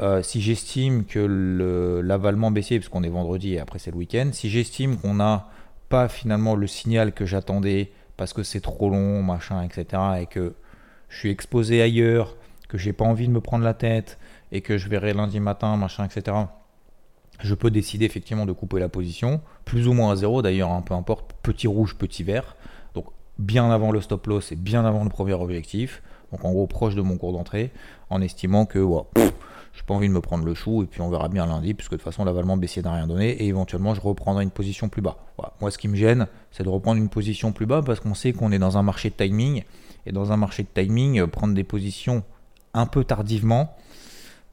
euh, 0.00 0.22
si 0.22 0.40
j'estime 0.40 1.04
que 1.04 2.00
l'avalement 2.02 2.50
baissier, 2.50 2.78
parce 2.78 2.88
qu'on 2.88 3.02
est 3.02 3.10
vendredi 3.10 3.54
et 3.54 3.60
après 3.60 3.78
c'est 3.78 3.90
le 3.90 3.96
week-end, 3.96 4.30
si 4.32 4.48
j'estime 4.48 4.96
qu'on 4.96 5.14
n'a 5.14 5.48
pas 5.88 6.08
finalement 6.08 6.54
le 6.54 6.66
signal 6.66 7.12
que 7.12 7.26
j'attendais 7.26 7.90
parce 8.16 8.32
que 8.32 8.42
c'est 8.42 8.60
trop 8.60 8.90
long, 8.90 9.22
machin, 9.22 9.62
etc., 9.62 10.02
et 10.20 10.26
que 10.26 10.54
je 11.08 11.18
suis 11.18 11.30
exposé 11.30 11.82
ailleurs, 11.82 12.36
que 12.68 12.78
j'ai 12.78 12.92
pas 12.92 13.04
envie 13.04 13.26
de 13.26 13.32
me 13.32 13.40
prendre 13.40 13.64
la 13.64 13.74
tête 13.74 14.18
et 14.52 14.60
que 14.60 14.78
je 14.78 14.88
verrai 14.88 15.12
lundi 15.12 15.40
matin, 15.40 15.76
machin, 15.76 16.04
etc., 16.04 16.36
je 17.42 17.54
peux 17.54 17.70
décider 17.70 18.04
effectivement 18.04 18.44
de 18.44 18.52
couper 18.52 18.78
la 18.78 18.90
position, 18.90 19.40
plus 19.64 19.88
ou 19.88 19.94
moins 19.94 20.12
à 20.12 20.16
zéro 20.16 20.42
d'ailleurs, 20.42 20.70
hein, 20.70 20.82
peu 20.82 20.92
importe, 20.92 21.32
petit 21.42 21.66
rouge, 21.66 21.96
petit 21.96 22.22
vert 22.22 22.56
bien 23.40 23.70
avant 23.70 23.90
le 23.90 24.00
stop 24.00 24.26
loss 24.26 24.52
et 24.52 24.56
bien 24.56 24.84
avant 24.84 25.02
le 25.02 25.10
premier 25.10 25.32
objectif. 25.32 26.02
Donc 26.30 26.44
en 26.44 26.52
gros 26.52 26.66
proche 26.66 26.94
de 26.94 27.02
mon 27.02 27.16
cours 27.16 27.32
d'entrée, 27.32 27.72
en 28.08 28.20
estimant 28.20 28.64
que 28.64 28.78
je 28.78 29.20
n'ai 29.20 29.30
pas 29.84 29.94
envie 29.94 30.08
de 30.08 30.12
me 30.12 30.20
prendre 30.20 30.44
le 30.44 30.54
chou 30.54 30.84
et 30.84 30.86
puis 30.86 31.00
on 31.00 31.10
verra 31.10 31.28
bien 31.28 31.46
lundi, 31.46 31.74
puisque 31.74 31.92
de 31.92 31.96
toute 31.96 32.04
façon 32.04 32.24
l'avalement 32.24 32.56
baissier 32.56 32.82
n'a 32.82 32.92
rien 32.92 33.08
donné 33.08 33.30
et 33.30 33.46
éventuellement 33.46 33.94
je 33.94 34.00
reprendrai 34.00 34.44
une 34.44 34.50
position 34.50 34.88
plus 34.88 35.02
bas. 35.02 35.16
Moi 35.60 35.70
ce 35.72 35.78
qui 35.78 35.88
me 35.88 35.96
gêne, 35.96 36.28
c'est 36.52 36.62
de 36.62 36.68
reprendre 36.68 36.98
une 36.98 37.08
position 37.08 37.50
plus 37.50 37.66
bas 37.66 37.82
parce 37.84 37.98
qu'on 37.98 38.14
sait 38.14 38.32
qu'on 38.32 38.52
est 38.52 38.60
dans 38.60 38.78
un 38.78 38.82
marché 38.82 39.10
de 39.10 39.14
timing 39.14 39.64
et 40.06 40.12
dans 40.12 40.30
un 40.30 40.36
marché 40.36 40.62
de 40.62 40.68
timing, 40.72 41.20
euh, 41.20 41.26
prendre 41.26 41.54
des 41.54 41.64
positions 41.64 42.22
un 42.74 42.86
peu 42.86 43.02
tardivement, 43.02 43.74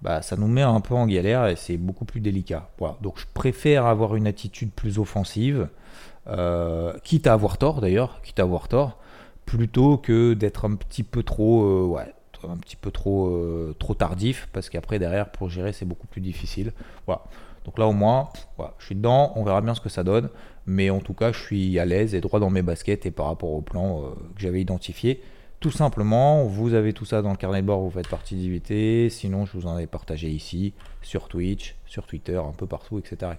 bah, 0.01 0.21
ça 0.21 0.35
nous 0.35 0.47
met 0.47 0.61
un 0.61 0.79
peu 0.81 0.93
en 0.93 1.07
galère 1.07 1.47
et 1.47 1.55
c'est 1.55 1.77
beaucoup 1.77 2.05
plus 2.05 2.19
délicat. 2.19 2.69
Voilà. 2.77 2.97
Donc 3.01 3.19
je 3.19 3.25
préfère 3.33 3.85
avoir 3.85 4.15
une 4.15 4.27
attitude 4.27 4.71
plus 4.71 4.99
offensive 4.99 5.67
euh, 6.29 6.93
quitte 7.03 7.25
à 7.27 7.33
avoir 7.33 7.57
tort 7.57 7.79
d'ailleurs, 7.79 8.21
quitte 8.21 8.39
à 8.39 8.43
avoir 8.43 8.67
tort, 8.67 8.97
plutôt 9.45 9.97
que 9.97 10.33
d'être 10.33 10.65
un 10.65 10.75
petit 10.75 11.03
peu 11.03 11.23
trop, 11.23 11.63
euh, 11.63 11.85
ouais, 11.85 12.13
un 12.47 12.57
petit 12.57 12.75
peu 12.75 12.91
trop, 12.91 13.29
euh, 13.29 13.75
trop 13.79 13.93
tardif, 13.93 14.49
parce 14.51 14.69
qu'après 14.69 14.99
derrière 14.99 15.31
pour 15.31 15.49
gérer 15.49 15.71
c'est 15.71 15.85
beaucoup 15.85 16.07
plus 16.07 16.21
difficile. 16.21 16.73
Voilà. 17.05 17.23
Donc 17.63 17.79
là 17.79 17.87
au 17.87 17.93
moins, 17.93 18.29
je 18.79 18.85
suis 18.85 18.95
dedans, 18.95 19.33
on 19.35 19.43
verra 19.43 19.61
bien 19.61 19.73
ce 19.73 19.81
que 19.81 19.89
ça 19.89 20.03
donne, 20.03 20.29
mais 20.65 20.89
en 20.89 20.99
tout 20.99 21.13
cas 21.13 21.31
je 21.31 21.39
suis 21.39 21.79
à 21.79 21.85
l'aise 21.85 22.13
et 22.13 22.21
droit 22.21 22.39
dans 22.39 22.49
mes 22.49 22.61
baskets 22.61 23.05
et 23.05 23.11
par 23.11 23.27
rapport 23.27 23.51
au 23.51 23.61
plan 23.61 24.01
que 24.35 24.41
j'avais 24.41 24.61
identifié. 24.61 25.21
Tout 25.59 25.71
simplement, 25.71 26.43
vous 26.43 26.75
avez 26.75 26.93
tout 26.93 27.05
ça 27.05 27.23
dans 27.23 27.31
le 27.31 27.35
carnet 27.35 27.63
de 27.63 27.67
bord, 27.67 27.81
vous 27.81 27.89
faites 27.89 28.07
partie 28.07 28.35
d'IVT. 28.35 29.09
Sinon, 29.09 29.47
je 29.47 29.53
vous 29.57 29.65
en 29.65 29.75
ai 29.79 29.87
partagé 29.87 30.29
ici, 30.29 30.73
sur 31.01 31.27
Twitch, 31.27 31.75
sur 31.87 32.05
Twitter, 32.05 32.37
un 32.37 32.51
peu 32.51 32.67
partout, 32.67 32.99
etc. 32.99 33.31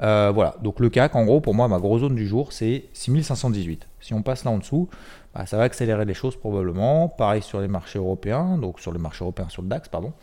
Euh, 0.00 0.32
voilà, 0.34 0.56
donc 0.62 0.80
le 0.80 0.88
CAC, 0.88 1.14
en 1.14 1.26
gros, 1.26 1.42
pour 1.42 1.54
moi, 1.54 1.68
ma 1.68 1.78
grosse 1.78 2.00
zone 2.00 2.14
du 2.14 2.26
jour, 2.26 2.52
c'est 2.52 2.86
6518. 2.94 3.86
Si 4.00 4.14
on 4.14 4.22
passe 4.22 4.44
là 4.44 4.52
en 4.52 4.58
dessous, 4.58 4.88
bah, 5.34 5.44
ça 5.44 5.58
va 5.58 5.64
accélérer 5.64 6.06
les 6.06 6.14
choses 6.14 6.36
probablement. 6.36 7.08
Pareil 7.08 7.42
sur 7.42 7.60
les 7.60 7.68
marchés 7.68 7.98
européens, 7.98 8.56
donc 8.56 8.80
sur 8.80 8.92
le 8.92 8.98
marché 8.98 9.22
européen, 9.22 9.50
sur 9.50 9.60
le 9.60 9.68
DAX, 9.68 9.88
pardon 9.88 10.14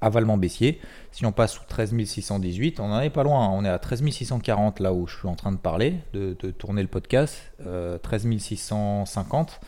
avalement 0.00 0.36
baissier. 0.36 0.80
Si 1.10 1.24
on 1.26 1.32
passe 1.32 1.52
sous 1.52 1.64
13 1.68 1.94
618, 2.04 2.80
on 2.80 2.88
n'en 2.88 3.00
est 3.00 3.10
pas 3.10 3.22
loin. 3.22 3.46
Hein. 3.46 3.50
On 3.52 3.64
est 3.64 3.68
à 3.68 3.78
13 3.78 4.04
640 4.08 4.80
là 4.80 4.92
où 4.92 5.06
je 5.06 5.16
suis 5.16 5.28
en 5.28 5.34
train 5.34 5.52
de 5.52 5.56
parler, 5.56 5.94
de, 6.12 6.34
tourner 6.50 6.82
le 6.82 6.88
podcast. 6.88 7.52
13 7.58 7.66
euh, 7.66 8.38
650. 8.38 9.60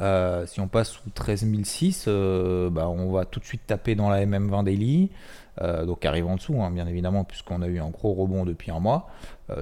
Euh, 0.00 0.46
si 0.46 0.60
on 0.60 0.68
passe 0.68 0.90
sous 0.90 1.10
13 1.10 1.46
006, 1.64 2.04
euh, 2.08 2.70
bah, 2.70 2.88
on 2.88 3.12
va 3.12 3.24
tout 3.24 3.40
de 3.40 3.44
suite 3.44 3.66
taper 3.66 3.94
dans 3.94 4.08
la 4.08 4.24
MM20 4.24 4.64
Daily. 4.64 5.10
donc 5.86 6.04
arrive 6.04 6.26
en 6.26 6.36
dessous, 6.36 6.60
hein, 6.62 6.70
bien 6.70 6.86
évidemment, 6.86 7.24
puisqu'on 7.24 7.62
a 7.62 7.66
eu 7.66 7.80
un 7.80 7.90
gros 7.90 8.14
rebond 8.14 8.44
depuis 8.44 8.70
un 8.70 8.78
mois 8.78 9.08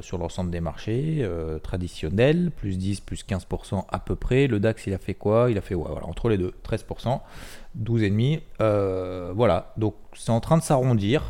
sur 0.00 0.18
l'ensemble 0.18 0.50
des 0.50 0.60
marchés 0.60 1.26
traditionnels, 1.62 2.50
plus 2.50 2.76
10, 2.76 3.00
plus 3.00 3.24
15% 3.24 3.84
à 3.88 3.98
peu 3.98 4.14
près. 4.14 4.46
Le 4.46 4.60
DAX, 4.60 4.86
il 4.86 4.94
a 4.94 4.98
fait 4.98 5.14
quoi? 5.14 5.48
Il 5.50 5.56
a 5.56 5.60
fait 5.62 5.74
voilà, 5.74 6.04
entre 6.06 6.28
les 6.28 6.38
deux, 6.38 6.52
13%. 6.68 7.20
12,5. 7.82 8.40
Euh, 8.60 9.32
voilà, 9.34 9.72
donc 9.76 9.94
c'est 10.14 10.30
en 10.30 10.40
train 10.40 10.56
de 10.56 10.62
s'arrondir. 10.62 11.25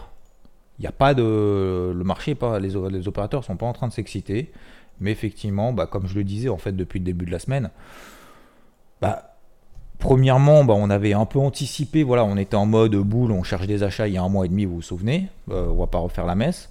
Il 0.78 0.82
n'y 0.82 0.86
a 0.86 0.92
pas 0.92 1.14
de. 1.14 1.92
Le 1.94 2.04
marché, 2.04 2.34
pas, 2.34 2.58
les, 2.58 2.72
les 2.90 3.08
opérateurs 3.08 3.44
sont 3.44 3.56
pas 3.56 3.66
en 3.66 3.72
train 3.72 3.88
de 3.88 3.92
s'exciter. 3.92 4.52
Mais 5.00 5.10
effectivement, 5.10 5.72
bah, 5.72 5.86
comme 5.86 6.06
je 6.06 6.14
le 6.14 6.24
disais 6.24 6.48
en 6.48 6.56
fait 6.56 6.72
depuis 6.72 6.98
le 6.98 7.04
début 7.04 7.26
de 7.26 7.30
la 7.30 7.38
semaine, 7.38 7.70
bah, 9.00 9.36
premièrement, 9.98 10.64
bah, 10.64 10.74
on 10.76 10.90
avait 10.90 11.12
un 11.12 11.26
peu 11.26 11.38
anticipé. 11.38 12.02
Voilà, 12.02 12.24
on 12.24 12.36
était 12.36 12.56
en 12.56 12.66
mode 12.66 12.94
boule, 12.96 13.32
on 13.32 13.42
cherche 13.42 13.66
des 13.66 13.82
achats 13.82 14.08
il 14.08 14.14
y 14.14 14.16
a 14.16 14.22
un 14.22 14.28
mois 14.28 14.46
et 14.46 14.48
demi, 14.48 14.64
vous 14.64 14.76
vous 14.76 14.82
souvenez. 14.82 15.28
Euh, 15.50 15.68
on 15.68 15.76
va 15.76 15.86
pas 15.86 15.98
refaire 15.98 16.26
la 16.26 16.34
messe. 16.34 16.70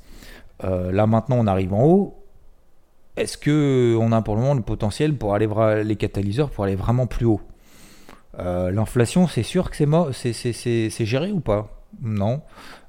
Euh, 0.64 0.92
là 0.92 1.08
maintenant, 1.08 1.38
on 1.40 1.48
arrive 1.48 1.74
en 1.74 1.84
haut. 1.84 2.16
Est-ce 3.18 3.38
que 3.38 3.98
on 4.00 4.12
a 4.12 4.22
pour 4.22 4.36
le 4.36 4.42
moment 4.42 4.56
le 4.56 4.62
potentiel 4.62 5.16
pour 5.16 5.34
aller 5.34 5.48
les 5.84 5.96
catalyseurs 5.96 6.50
pour 6.50 6.66
aller 6.66 6.76
vraiment 6.76 7.08
plus 7.08 7.26
haut? 7.26 7.42
Euh, 8.40 8.72
l'inflation, 8.72 9.28
c'est 9.28 9.44
sûr 9.44 9.70
que 9.70 9.78
c'est, 10.12 10.34
c'est, 10.34 11.06
géré 11.06 11.32
ou 11.32 11.40
pas? 11.40 11.75
Non. 12.02 12.42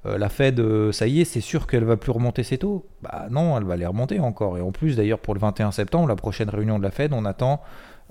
Euh, 0.05 0.19
la 0.19 0.29
Fed, 0.29 0.61
euh, 0.61 0.93
ça 0.93 1.07
y 1.07 1.21
est, 1.21 1.25
c'est 1.25 1.41
sûr 1.41 1.67
qu'elle 1.67 1.85
va 1.85 1.97
plus 1.97 2.13
remonter 2.13 2.43
ses 2.43 2.59
taux 2.59 2.87
Bah 3.03 3.27
non, 3.31 3.57
elle 3.57 3.65
va 3.65 3.77
les 3.77 3.87
remonter 3.87 4.21
encore. 4.21 4.59
Et 4.59 4.61
en 4.61 4.73
plus, 4.73 4.97
d'ailleurs, 4.97 5.19
pour 5.19 5.35
le 5.35 5.41
21 5.41 5.73
septembre, 5.73 6.09
la 6.09 6.17
prochaine 6.17 6.49
réunion 6.49 6.79
de 6.79 6.83
la 6.83 6.91
Fed, 6.91 7.13
on 7.13 7.25
attend, 7.25 7.61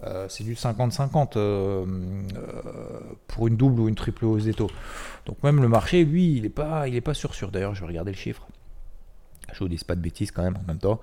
euh, 0.03 0.27
c'est 0.29 0.43
du 0.43 0.55
50-50 0.55 1.37
pour 3.27 3.47
une 3.47 3.55
double 3.55 3.79
ou 3.81 3.87
une 3.87 3.95
triple 3.95 4.25
hausse 4.25 4.45
des 4.45 4.53
taux. 4.53 4.71
Donc 5.25 5.41
même 5.43 5.61
le 5.61 5.67
marché, 5.67 6.03
lui, 6.03 6.35
il 6.35 6.43
n'est 6.43 6.49
pas, 6.49 6.87
il 6.87 6.95
est 6.95 7.01
pas 7.01 7.13
sûr 7.13 7.33
sûr. 7.33 7.51
D'ailleurs, 7.51 7.75
je 7.75 7.81
vais 7.81 7.87
regarder 7.87 8.11
le 8.11 8.17
chiffre. 8.17 8.47
Je 9.53 9.59
vous 9.59 9.69
dis 9.69 9.79
pas 9.85 9.95
de 9.95 10.01
bêtises 10.01 10.31
quand 10.31 10.43
même 10.43 10.57
en 10.57 10.67
même 10.67 10.79
temps. 10.79 10.99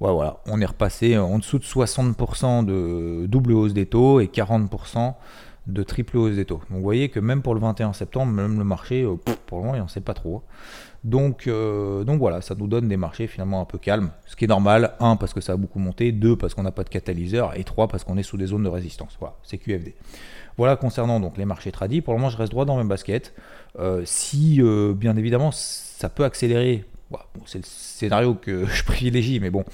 Ouais, 0.00 0.12
voilà, 0.12 0.38
on 0.46 0.60
est 0.60 0.66
repassé 0.66 1.18
en 1.18 1.38
dessous 1.38 1.58
de 1.58 1.64
60% 1.64 2.64
de 2.64 3.26
double 3.26 3.52
hausse 3.52 3.72
des 3.72 3.86
taux 3.86 4.20
et 4.20 4.26
40% 4.26 5.14
de 5.68 5.82
triple 5.82 6.16
hausse 6.16 6.34
des 6.34 6.46
taux. 6.46 6.60
Donc 6.70 6.78
vous 6.78 6.82
voyez 6.82 7.10
que 7.10 7.20
même 7.20 7.42
pour 7.42 7.54
le 7.54 7.60
21 7.60 7.92
septembre, 7.92 8.32
même 8.32 8.58
le 8.58 8.64
marché, 8.64 9.02
euh, 9.02 9.16
pour 9.46 9.58
le 9.58 9.64
moment, 9.64 9.76
il 9.76 9.80
n'en 9.80 9.88
sait 9.88 10.00
pas 10.00 10.14
trop. 10.14 10.42
Donc, 11.04 11.46
euh, 11.46 12.04
donc 12.04 12.18
voilà, 12.18 12.40
ça 12.40 12.54
nous 12.54 12.66
donne 12.66 12.88
des 12.88 12.96
marchés 12.96 13.26
finalement 13.26 13.60
un 13.60 13.64
peu 13.66 13.78
calmes, 13.78 14.10
ce 14.26 14.34
qui 14.34 14.46
est 14.46 14.48
normal. 14.48 14.94
Un, 14.98 15.16
parce 15.16 15.34
que 15.34 15.40
ça 15.40 15.52
a 15.52 15.56
beaucoup 15.56 15.78
monté. 15.78 16.10
Deux, 16.10 16.36
parce 16.36 16.54
qu'on 16.54 16.62
n'a 16.62 16.72
pas 16.72 16.84
de 16.84 16.88
catalyseur. 16.88 17.56
Et 17.56 17.64
trois, 17.64 17.86
parce 17.86 18.02
qu'on 18.02 18.16
est 18.16 18.22
sous 18.22 18.38
des 18.38 18.46
zones 18.46 18.64
de 18.64 18.68
résistance. 18.68 19.16
Voilà, 19.20 19.36
c'est 19.42 19.58
QFD. 19.58 19.94
Voilà 20.56 20.74
concernant 20.74 21.20
donc 21.20 21.36
les 21.36 21.44
marchés 21.44 21.70
tradis. 21.70 22.00
Pour 22.00 22.14
le 22.14 22.18
moment, 22.18 22.30
je 22.30 22.36
reste 22.36 22.50
droit 22.50 22.64
dans 22.64 22.78
mes 22.78 22.88
baskets. 22.88 23.34
Euh, 23.78 24.02
si, 24.06 24.60
bien 24.96 25.16
évidemment, 25.16 25.50
ça 25.52 26.08
peut 26.08 26.24
accélérer. 26.24 26.84
c'est 27.44 27.58
le 27.58 27.64
scénario 27.64 28.34
que 28.34 28.64
je 28.66 28.84
privilégie, 28.84 29.38
mais 29.38 29.50
bon, 29.50 29.64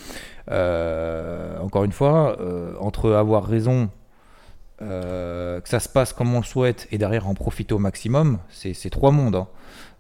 encore 1.63 1.85
une 1.85 1.93
fois, 1.93 2.37
entre 2.81 3.13
avoir 3.13 3.47
raison 3.47 3.89
euh, 4.83 5.61
que 5.61 5.69
ça 5.69 5.79
se 5.79 5.89
passe 5.89 6.13
comme 6.13 6.35
on 6.35 6.39
le 6.39 6.45
souhaite 6.45 6.89
et 6.91 6.99
derrière 6.99 7.29
en 7.29 7.35
profiter 7.35 7.75
au 7.75 7.79
maximum, 7.79 8.39
c'est 8.51 8.91
trois 8.91 9.13
mondes. 9.13 9.37
Hein. 9.37 9.49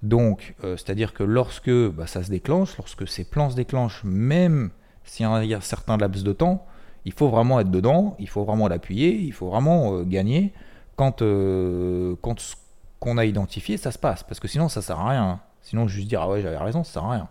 Donc, 0.02 0.54
euh, 0.64 0.76
c'est-à-dire 0.76 1.14
que 1.14 1.22
lorsque 1.22 1.70
bah, 1.70 2.06
ça 2.06 2.24
se 2.24 2.30
déclenche, 2.30 2.76
lorsque 2.76 3.06
ces 3.06 3.24
plans 3.24 3.50
se 3.50 3.56
déclenchent, 3.56 4.02
même 4.04 4.70
s'il 5.04 5.26
y 5.26 5.54
a 5.54 5.58
un 5.58 5.60
certain 5.60 5.96
laps 5.96 6.24
de 6.24 6.32
temps, 6.32 6.66
il 7.04 7.12
faut 7.12 7.28
vraiment 7.28 7.60
être 7.60 7.70
dedans, 7.70 8.16
il 8.18 8.28
faut 8.28 8.44
vraiment 8.44 8.66
l'appuyer, 8.66 9.14
il 9.14 9.32
faut 9.32 9.48
vraiment 9.48 9.98
euh, 9.98 10.02
gagner 10.02 10.52
quand, 10.96 11.20
quand 11.20 12.40
ce 12.40 12.54
qu'on 13.00 13.18
a 13.18 13.24
identifié, 13.24 13.76
ça 13.76 13.92
se 13.92 13.98
passe. 13.98 14.22
Parce 14.22 14.40
que 14.40 14.48
sinon, 14.48 14.68
ça 14.68 14.82
sert 14.82 14.98
à 14.98 15.10
rien. 15.10 15.24
Hein. 15.24 15.40
Sinon, 15.62 15.88
juste 15.88 16.08
dire, 16.08 16.22
ah 16.22 16.28
ouais, 16.28 16.42
j'avais 16.42 16.56
raison, 16.56 16.84
ça 16.84 16.94
sert 16.94 17.04
à 17.04 17.12
rien. 17.12 17.28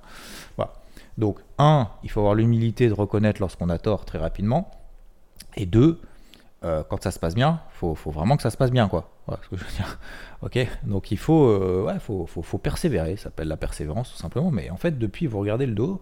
Voilà. 0.56 0.74
Donc, 1.18 1.40
un, 1.58 1.90
il 2.04 2.10
faut 2.10 2.20
avoir 2.20 2.36
l'humilité 2.36 2.88
de 2.88 2.94
reconnaître 2.94 3.42
lorsqu'on 3.42 3.70
a 3.70 3.78
tort 3.78 4.06
très 4.06 4.18
rapidement. 4.18 4.72
Et 5.56 5.66
deux, 5.66 6.02
euh, 6.64 6.84
quand 6.88 7.02
ça 7.04 7.12
se 7.12 7.20
passe 7.20 7.36
bien, 7.36 7.62
faut, 7.70 7.96
faut 7.96 8.12
vraiment 8.12 8.38
que 8.38 8.44
ça 8.44 8.50
se 8.50 8.58
passe 8.58 8.72
bien, 8.72 8.88
quoi. 8.88 9.10
Voilà 9.28 9.42
ce 9.44 9.50
que 9.50 9.58
je 9.58 9.64
veux 9.64 9.72
dire. 9.76 10.00
Ok, 10.42 10.60
donc 10.84 11.10
il 11.12 11.18
faut, 11.18 11.46
euh, 11.46 12.00
faut, 12.00 12.26
faut, 12.26 12.58
persévérer. 12.58 13.16
Ça 13.16 13.24
s'appelle 13.24 13.48
la 13.48 13.56
persévérance 13.56 14.12
tout 14.12 14.18
simplement. 14.18 14.52
Mais 14.52 14.70
en 14.70 14.76
fait, 14.76 15.00
depuis, 15.00 15.26
vous 15.26 15.40
regardez 15.40 15.66
le 15.66 15.74
dos. 15.74 16.02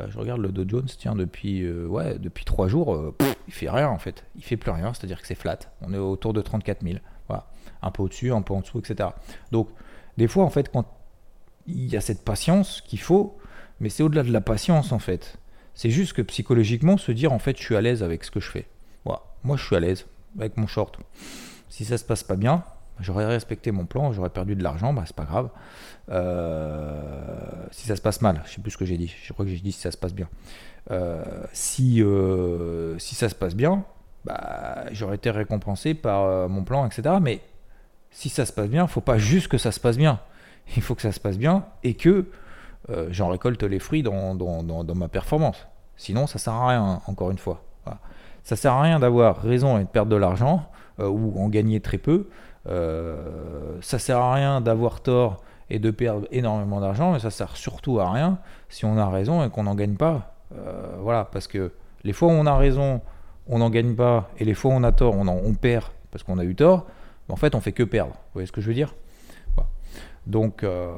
Euh, 0.00 0.06
je 0.08 0.18
regarde 0.18 0.40
le 0.40 0.50
Dow 0.50 0.64
Jones, 0.66 0.88
tiens, 0.98 1.14
depuis, 1.14 1.70
ouais, 1.70 2.18
depuis 2.18 2.44
trois 2.44 2.66
jours, 2.66 3.14
il 3.46 3.54
fait 3.54 3.70
rien 3.70 3.88
en 3.88 3.98
fait. 3.98 4.24
Il 4.34 4.42
fait 4.42 4.56
plus 4.56 4.72
rien. 4.72 4.92
C'est-à-dire 4.92 5.20
que 5.20 5.26
c'est 5.28 5.36
flat. 5.36 5.58
On 5.82 5.94
est 5.94 5.98
autour 5.98 6.32
de 6.32 6.42
34 6.42 6.82
000. 6.82 6.96
Voilà, 7.28 7.46
un 7.80 7.92
peu 7.92 8.02
au-dessus, 8.02 8.32
un 8.32 8.42
peu 8.42 8.54
en 8.54 8.60
dessous, 8.60 8.80
etc. 8.80 9.10
Donc, 9.52 9.68
des 10.16 10.26
fois, 10.26 10.42
en 10.42 10.50
fait, 10.50 10.72
quand 10.72 10.84
il 11.68 11.86
y 11.92 11.96
a 11.96 12.00
cette 12.00 12.24
patience 12.24 12.80
qu'il 12.80 13.00
faut, 13.00 13.38
mais 13.80 13.88
c'est 13.88 14.02
au-delà 14.02 14.22
de 14.22 14.32
la 14.32 14.40
patience 14.40 14.92
en 14.92 14.98
fait. 14.98 15.38
C'est 15.74 15.90
juste 15.90 16.14
que 16.14 16.22
psychologiquement, 16.22 16.96
se 16.96 17.12
dire 17.12 17.32
en 17.32 17.38
fait, 17.38 17.56
je 17.56 17.62
suis 17.62 17.76
à 17.76 17.80
l'aise 17.80 18.02
avec 18.02 18.24
ce 18.24 18.30
que 18.30 18.40
je 18.40 18.50
fais. 18.50 18.66
Moi, 19.46 19.56
je 19.56 19.64
suis 19.64 19.76
à 19.76 19.80
l'aise 19.80 20.06
avec 20.36 20.56
mon 20.56 20.66
short. 20.66 20.98
Si 21.68 21.84
ça 21.84 21.98
se 21.98 22.04
passe 22.04 22.24
pas 22.24 22.34
bien, 22.34 22.64
j'aurais 22.98 23.26
respecté 23.26 23.70
mon 23.70 23.86
plan, 23.86 24.12
j'aurais 24.12 24.30
perdu 24.30 24.56
de 24.56 24.62
l'argent, 24.64 24.92
bah, 24.92 25.04
c'est 25.06 25.14
pas 25.14 25.24
grave. 25.24 25.50
Euh, 26.10 27.38
si 27.70 27.86
ça 27.86 27.94
se 27.94 28.02
passe 28.02 28.22
mal, 28.22 28.42
je 28.44 28.54
sais 28.54 28.60
plus 28.60 28.72
ce 28.72 28.76
que 28.76 28.84
j'ai 28.84 28.98
dit. 28.98 29.14
Je 29.22 29.32
crois 29.32 29.44
que 29.44 29.52
j'ai 29.52 29.60
dit 29.60 29.70
si 29.70 29.80
ça 29.80 29.92
se 29.92 29.96
passe 29.96 30.14
bien. 30.14 30.28
Euh, 30.90 31.22
si, 31.52 32.02
euh, 32.02 32.98
si 32.98 33.14
ça 33.14 33.28
se 33.28 33.36
passe 33.36 33.54
bien, 33.54 33.84
bah, 34.24 34.86
j'aurais 34.90 35.14
été 35.14 35.30
récompensé 35.30 35.94
par 35.94 36.48
mon 36.48 36.64
plan, 36.64 36.84
etc. 36.84 37.14
Mais 37.22 37.40
si 38.10 38.30
ça 38.30 38.46
se 38.46 38.52
passe 38.52 38.68
bien, 38.68 38.86
il 38.86 38.90
faut 38.90 39.00
pas 39.00 39.18
juste 39.18 39.46
que 39.46 39.58
ça 39.58 39.70
se 39.70 39.78
passe 39.78 39.96
bien. 39.96 40.18
Il 40.74 40.82
faut 40.82 40.96
que 40.96 41.02
ça 41.02 41.12
se 41.12 41.20
passe 41.20 41.38
bien 41.38 41.66
et 41.84 41.94
que 41.94 42.26
j'en 43.10 43.28
récolte 43.28 43.62
les 43.62 43.78
fruits 43.78 44.02
dans, 44.02 44.34
dans, 44.34 44.64
dans, 44.64 44.94
ma 44.96 45.06
performance. 45.06 45.68
Sinon, 45.96 46.26
ça 46.26 46.40
sert 46.40 46.52
à 46.52 46.68
rien, 46.68 47.00
encore 47.06 47.30
une 47.30 47.38
fois. 47.38 47.62
Ça 48.46 48.54
sert 48.54 48.74
à 48.74 48.82
rien 48.82 49.00
d'avoir 49.00 49.38
raison 49.38 49.76
et 49.76 49.82
de 49.82 49.88
perdre 49.88 50.12
de 50.12 50.16
l'argent 50.16 50.70
euh, 51.00 51.08
ou 51.08 51.36
en 51.36 51.48
gagner 51.48 51.80
très 51.80 51.98
peu. 51.98 52.28
Euh, 52.68 53.16
ça 53.80 53.98
sert 53.98 54.18
à 54.18 54.34
rien 54.34 54.60
d'avoir 54.60 55.00
tort 55.00 55.42
et 55.68 55.80
de 55.80 55.90
perdre 55.90 56.28
énormément 56.30 56.80
d'argent, 56.80 57.12
mais 57.12 57.18
ça 57.18 57.30
sert 57.30 57.56
surtout 57.56 57.98
à 57.98 58.08
rien 58.12 58.38
si 58.68 58.84
on 58.84 58.98
a 58.98 59.08
raison 59.10 59.44
et 59.44 59.50
qu'on 59.50 59.64
n'en 59.64 59.74
gagne 59.74 59.96
pas. 59.96 60.36
Euh, 60.54 60.94
voilà, 61.00 61.24
parce 61.24 61.48
que 61.48 61.72
les 62.04 62.12
fois 62.12 62.28
où 62.28 62.30
on 62.30 62.46
a 62.46 62.56
raison, 62.56 63.00
on 63.48 63.58
n'en 63.58 63.68
gagne 63.68 63.96
pas, 63.96 64.30
et 64.38 64.44
les 64.44 64.54
fois 64.54 64.70
où 64.70 64.74
on 64.74 64.84
a 64.84 64.92
tort, 64.92 65.16
on, 65.16 65.54
perd 65.54 65.86
parce 66.12 66.22
qu'on 66.22 66.38
a 66.38 66.44
eu 66.44 66.54
tort. 66.54 66.86
En 67.28 67.34
fait, 67.34 67.56
on 67.56 67.60
fait 67.60 67.72
que 67.72 67.82
perdre. 67.82 68.12
Vous 68.12 68.34
voyez 68.34 68.46
ce 68.46 68.52
que 68.52 68.60
je 68.60 68.68
veux 68.68 68.74
dire? 68.74 68.94
Donc 70.26 70.64
euh, 70.64 70.92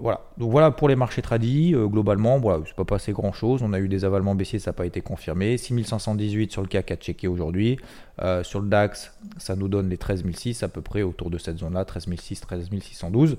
voilà. 0.00 0.20
Voilà 0.36 0.70
pour 0.70 0.88
les 0.88 0.96
marchés 0.96 1.22
tradis. 1.22 1.74
Euh, 1.74 1.86
globalement, 1.86 2.38
voilà, 2.38 2.62
c'est 2.66 2.76
pas 2.76 2.84
passé 2.84 3.12
grand 3.12 3.32
chose. 3.32 3.62
On 3.62 3.72
a 3.72 3.78
eu 3.78 3.88
des 3.88 4.04
avalements 4.04 4.34
baissiers, 4.34 4.58
ça 4.58 4.70
n'a 4.70 4.74
pas 4.74 4.84
été 4.84 5.00
confirmé. 5.00 5.56
6518 5.56 6.52
sur 6.52 6.60
le 6.60 6.68
CAC 6.68 6.90
à 6.90 6.96
checker 6.96 7.26
aujourd'hui. 7.26 7.78
Euh, 8.20 8.42
sur 8.42 8.60
le 8.60 8.68
DAX, 8.68 9.16
ça 9.38 9.56
nous 9.56 9.68
donne 9.68 9.88
les 9.88 9.96
13006 9.96 10.62
à 10.62 10.68
peu 10.68 10.82
près 10.82 11.02
autour 11.02 11.30
de 11.30 11.38
cette 11.38 11.58
zone-là, 11.58 11.84
13006, 11.84 12.40
13612 12.42 13.38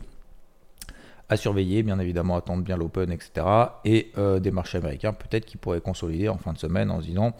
à 1.28 1.38
surveiller, 1.38 1.82
bien 1.82 1.98
évidemment, 2.00 2.36
attendre 2.36 2.62
bien 2.62 2.78
l'open, 2.78 3.12
etc. 3.12 3.48
Et 3.84 4.12
des 4.40 4.52
marchés 4.52 4.78
américains, 4.78 5.12
peut-être 5.12 5.46
qui 5.46 5.58
pourraient 5.58 5.82
consolider 5.82 6.30
en 6.30 6.38
fin 6.38 6.54
de 6.54 6.60
semaine 6.60 6.92
en 6.92 7.02
se 7.02 7.08
disant 7.08 7.34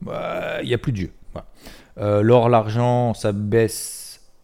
bah, 0.00 0.62
il 0.62 0.68
n'y 0.68 0.72
a 0.72 0.78
plus 0.78 0.92
de 0.92 0.96
jeu. 0.96 1.10
L'or, 1.98 2.48
l'argent, 2.48 3.12
ça 3.12 3.32
baisse 3.32 3.97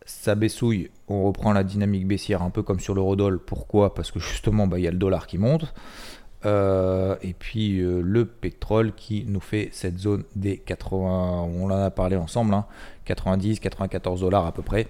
ça 0.04 0.34
baissouille, 0.34 0.90
on 1.08 1.24
reprend 1.24 1.52
la 1.52 1.64
dynamique 1.64 2.06
baissière 2.06 2.42
un 2.42 2.50
peu 2.50 2.62
comme 2.62 2.80
sur 2.80 2.94
l'eurodoll. 2.94 3.38
Pourquoi? 3.38 3.94
Parce 3.94 4.10
que 4.10 4.18
justement, 4.18 4.66
bah, 4.66 4.78
il 4.78 4.84
y 4.84 4.88
a 4.88 4.90
le 4.90 4.98
dollar 4.98 5.26
qui 5.26 5.38
monte. 5.38 5.72
Euh, 6.44 7.16
et 7.22 7.32
puis 7.32 7.80
euh, 7.80 8.02
le 8.02 8.26
pétrole 8.26 8.92
qui 8.94 9.24
nous 9.26 9.40
fait 9.40 9.70
cette 9.72 9.98
zone 9.98 10.24
des 10.36 10.58
80, 10.58 11.48
on 11.58 11.64
en 11.64 11.70
a 11.70 11.90
parlé 11.90 12.16
ensemble, 12.16 12.54
90, 13.06 13.56
hein, 13.56 13.60
94 13.62 14.20
dollars 14.20 14.46
à 14.46 14.52
peu 14.52 14.62
près. 14.62 14.86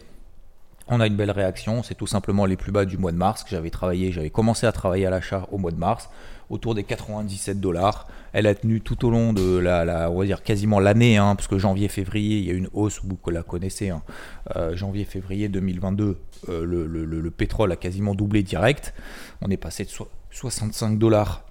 On 0.87 1.01
a 1.01 1.07
une 1.07 1.17
belle 1.17 1.31
réaction, 1.31 1.83
c'est 1.83 1.95
tout 1.95 2.07
simplement 2.07 2.45
les 2.45 2.57
plus 2.57 2.71
bas 2.71 2.85
du 2.85 2.99
mois 2.99 3.11
de 3.11 3.17
mars 3.17 3.43
que 3.43 3.51
j'avais 3.51 3.71
travaillé, 3.71 4.13
j'avais 4.13 4.29
commencé 4.29 4.67
à 4.67 4.73
travailler 4.73 5.07
à 5.07 5.11
l'achat 5.11 5.49
au 5.51 5.57
mois 5.57 5.71
de 5.71 5.79
mars 5.79 6.11
autour 6.51 6.75
des 6.75 6.85
97 6.85 7.59
dollars. 7.59 8.07
Elle 8.35 8.47
a 8.47 8.55
tenu 8.55 8.83
tout 8.83 9.07
au 9.07 9.11
long 9.11 9.33
de 9.33 9.57
la, 9.57 10.11
on 10.11 10.19
va 10.19 10.27
dire 10.27 10.43
quasiment 10.43 10.81
l'année, 10.81 11.17
hein, 11.17 11.37
parce 11.37 11.49
que 11.49 11.59
janvier-février, 11.59 12.39
il 12.39 12.45
y 12.45 12.51
a 12.51 12.55
une 12.55 12.69
hausse, 12.75 13.01
vous 13.03 13.19
la 13.31 13.43
connaissez, 13.43 13.89
hein. 13.89 14.03
euh, 14.57 14.77
janvier-février 14.77 15.49
2022, 15.49 16.19
euh, 16.51 16.65
le, 16.65 17.31
pétrole 17.31 17.73
a 17.73 17.77
quasiment 17.77 18.15
doublé 18.15 18.43
direct. 18.43 18.93
On 19.41 19.51
est 19.51 19.57
passé 19.57 19.85
de 19.85 19.91
65 20.31 20.99
dollars 20.99 21.45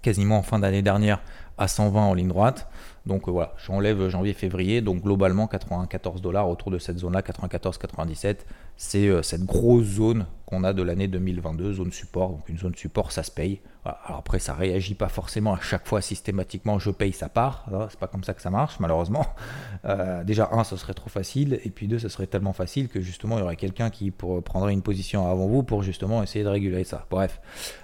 quasiment 0.00 0.38
en 0.38 0.42
fin 0.42 0.58
d'année 0.58 0.82
dernière 0.82 1.22
à 1.58 1.68
120 1.68 2.00
en 2.00 2.14
ligne 2.14 2.28
droite. 2.28 2.68
Donc 3.06 3.28
euh, 3.28 3.32
voilà, 3.32 3.54
j'enlève 3.64 4.08
janvier-février, 4.08 4.80
donc 4.80 5.02
globalement 5.02 5.46
94 5.46 6.20
dollars 6.20 6.48
autour 6.48 6.70
de 6.70 6.78
cette 6.78 6.98
zone-là, 6.98 7.20
94-97, 7.22 8.38
c'est 8.76 9.08
euh, 9.08 9.22
cette 9.22 9.44
grosse 9.44 9.86
zone 9.86 10.26
qu'on 10.46 10.64
a 10.64 10.72
de 10.72 10.82
l'année 10.82 11.08
2022, 11.08 11.74
zone 11.74 11.92
support. 11.92 12.30
Donc 12.30 12.48
une 12.48 12.58
zone 12.58 12.74
support, 12.74 13.12
ça 13.12 13.22
se 13.22 13.30
paye. 13.30 13.60
Alors 13.84 14.18
après, 14.18 14.38
ça 14.38 14.54
réagit 14.54 14.94
pas 14.94 15.08
forcément 15.08 15.54
à 15.54 15.60
chaque 15.60 15.88
fois 15.88 16.00
systématiquement, 16.00 16.78
je 16.78 16.90
paye 16.90 17.12
sa 17.12 17.28
part. 17.28 17.66
C'est 17.90 17.98
pas 17.98 18.06
comme 18.06 18.22
ça 18.22 18.32
que 18.32 18.40
ça 18.40 18.50
marche, 18.50 18.78
malheureusement. 18.80 19.26
Euh, 19.84 20.22
déjà, 20.22 20.48
un, 20.52 20.62
ce 20.62 20.76
serait 20.76 20.94
trop 20.94 21.08
facile, 21.08 21.58
et 21.64 21.70
puis 21.70 21.88
deux, 21.88 21.98
ce 21.98 22.08
serait 22.08 22.28
tellement 22.28 22.52
facile 22.52 22.88
que 22.88 23.00
justement, 23.00 23.36
il 23.36 23.40
y 23.40 23.42
aurait 23.42 23.56
quelqu'un 23.56 23.90
qui 23.90 24.12
prendrait 24.12 24.72
une 24.72 24.82
position 24.82 25.28
avant 25.28 25.48
vous 25.48 25.64
pour 25.64 25.82
justement 25.82 26.22
essayer 26.22 26.44
de 26.44 26.48
réguler 26.48 26.84
ça. 26.84 27.04
Bref, 27.10 27.40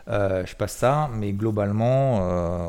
je 0.07 0.55
passe 0.55 0.77
ça, 0.77 1.11
mais 1.13 1.33
globalement, 1.33 2.19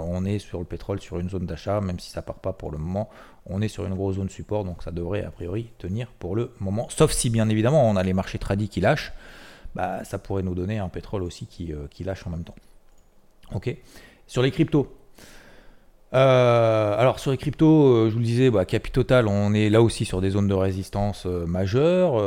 on 0.10 0.26
est 0.26 0.40
sur 0.40 0.58
le 0.58 0.66
pétrole 0.66 1.00
sur 1.00 1.20
une 1.20 1.30
zone 1.30 1.46
d'achat, 1.46 1.80
même 1.80 2.00
si 2.00 2.10
ça 2.10 2.24
part 2.24 2.40
pas 2.40 2.54
pour 2.54 2.72
le 2.72 2.80
moment. 2.80 3.10
On 3.46 3.62
est 3.62 3.68
sur 3.68 3.86
une 3.86 3.94
grosse 3.94 4.16
zone 4.16 4.30
support, 4.30 4.64
donc 4.64 4.82
ça 4.82 4.90
devrait 4.90 5.24
a 5.24 5.30
priori 5.30 5.72
tenir 5.78 6.08
pour 6.18 6.36
le 6.36 6.52
moment. 6.60 6.88
Sauf 6.90 7.12
si 7.12 7.30
bien 7.30 7.50
évidemment 7.50 7.88
on 7.88 7.98
a 7.98 8.04
les 8.04 8.14
marchés 8.14 8.40
tradis 8.40 8.70
qui 8.70 8.82
lâchent, 8.82 9.14
bah, 9.76 10.04
ça 10.06 10.18
pourrait 10.18 10.44
nous 10.44 10.56
donner 10.56 10.80
un 10.80 10.90
pétrole 10.90 11.22
aussi 11.22 11.46
qui, 11.46 11.72
euh, 11.72 11.88
qui 11.92 12.04
lâche 12.04 12.26
en 12.26 12.32
même 12.32 12.44
temps. 12.44 12.56
Ok. 13.54 13.76
Sur 14.28 14.42
les 14.42 14.52
cryptos. 14.52 14.88
Euh, 16.14 16.96
alors 16.98 17.20
sur 17.20 17.32
les 17.32 17.38
cryptos, 17.38 17.86
euh, 17.86 18.10
je 18.10 18.14
vous 18.14 18.20
le 18.20 18.26
disais, 18.26 18.50
bah, 18.50 18.64
Capital, 18.66 19.28
on 19.28 19.54
est 19.54 19.70
là 19.70 19.82
aussi 19.82 20.06
sur 20.06 20.22
des 20.22 20.30
zones 20.32 20.48
de 20.48 20.54
résistance 20.54 21.26
majeures. 21.26 22.22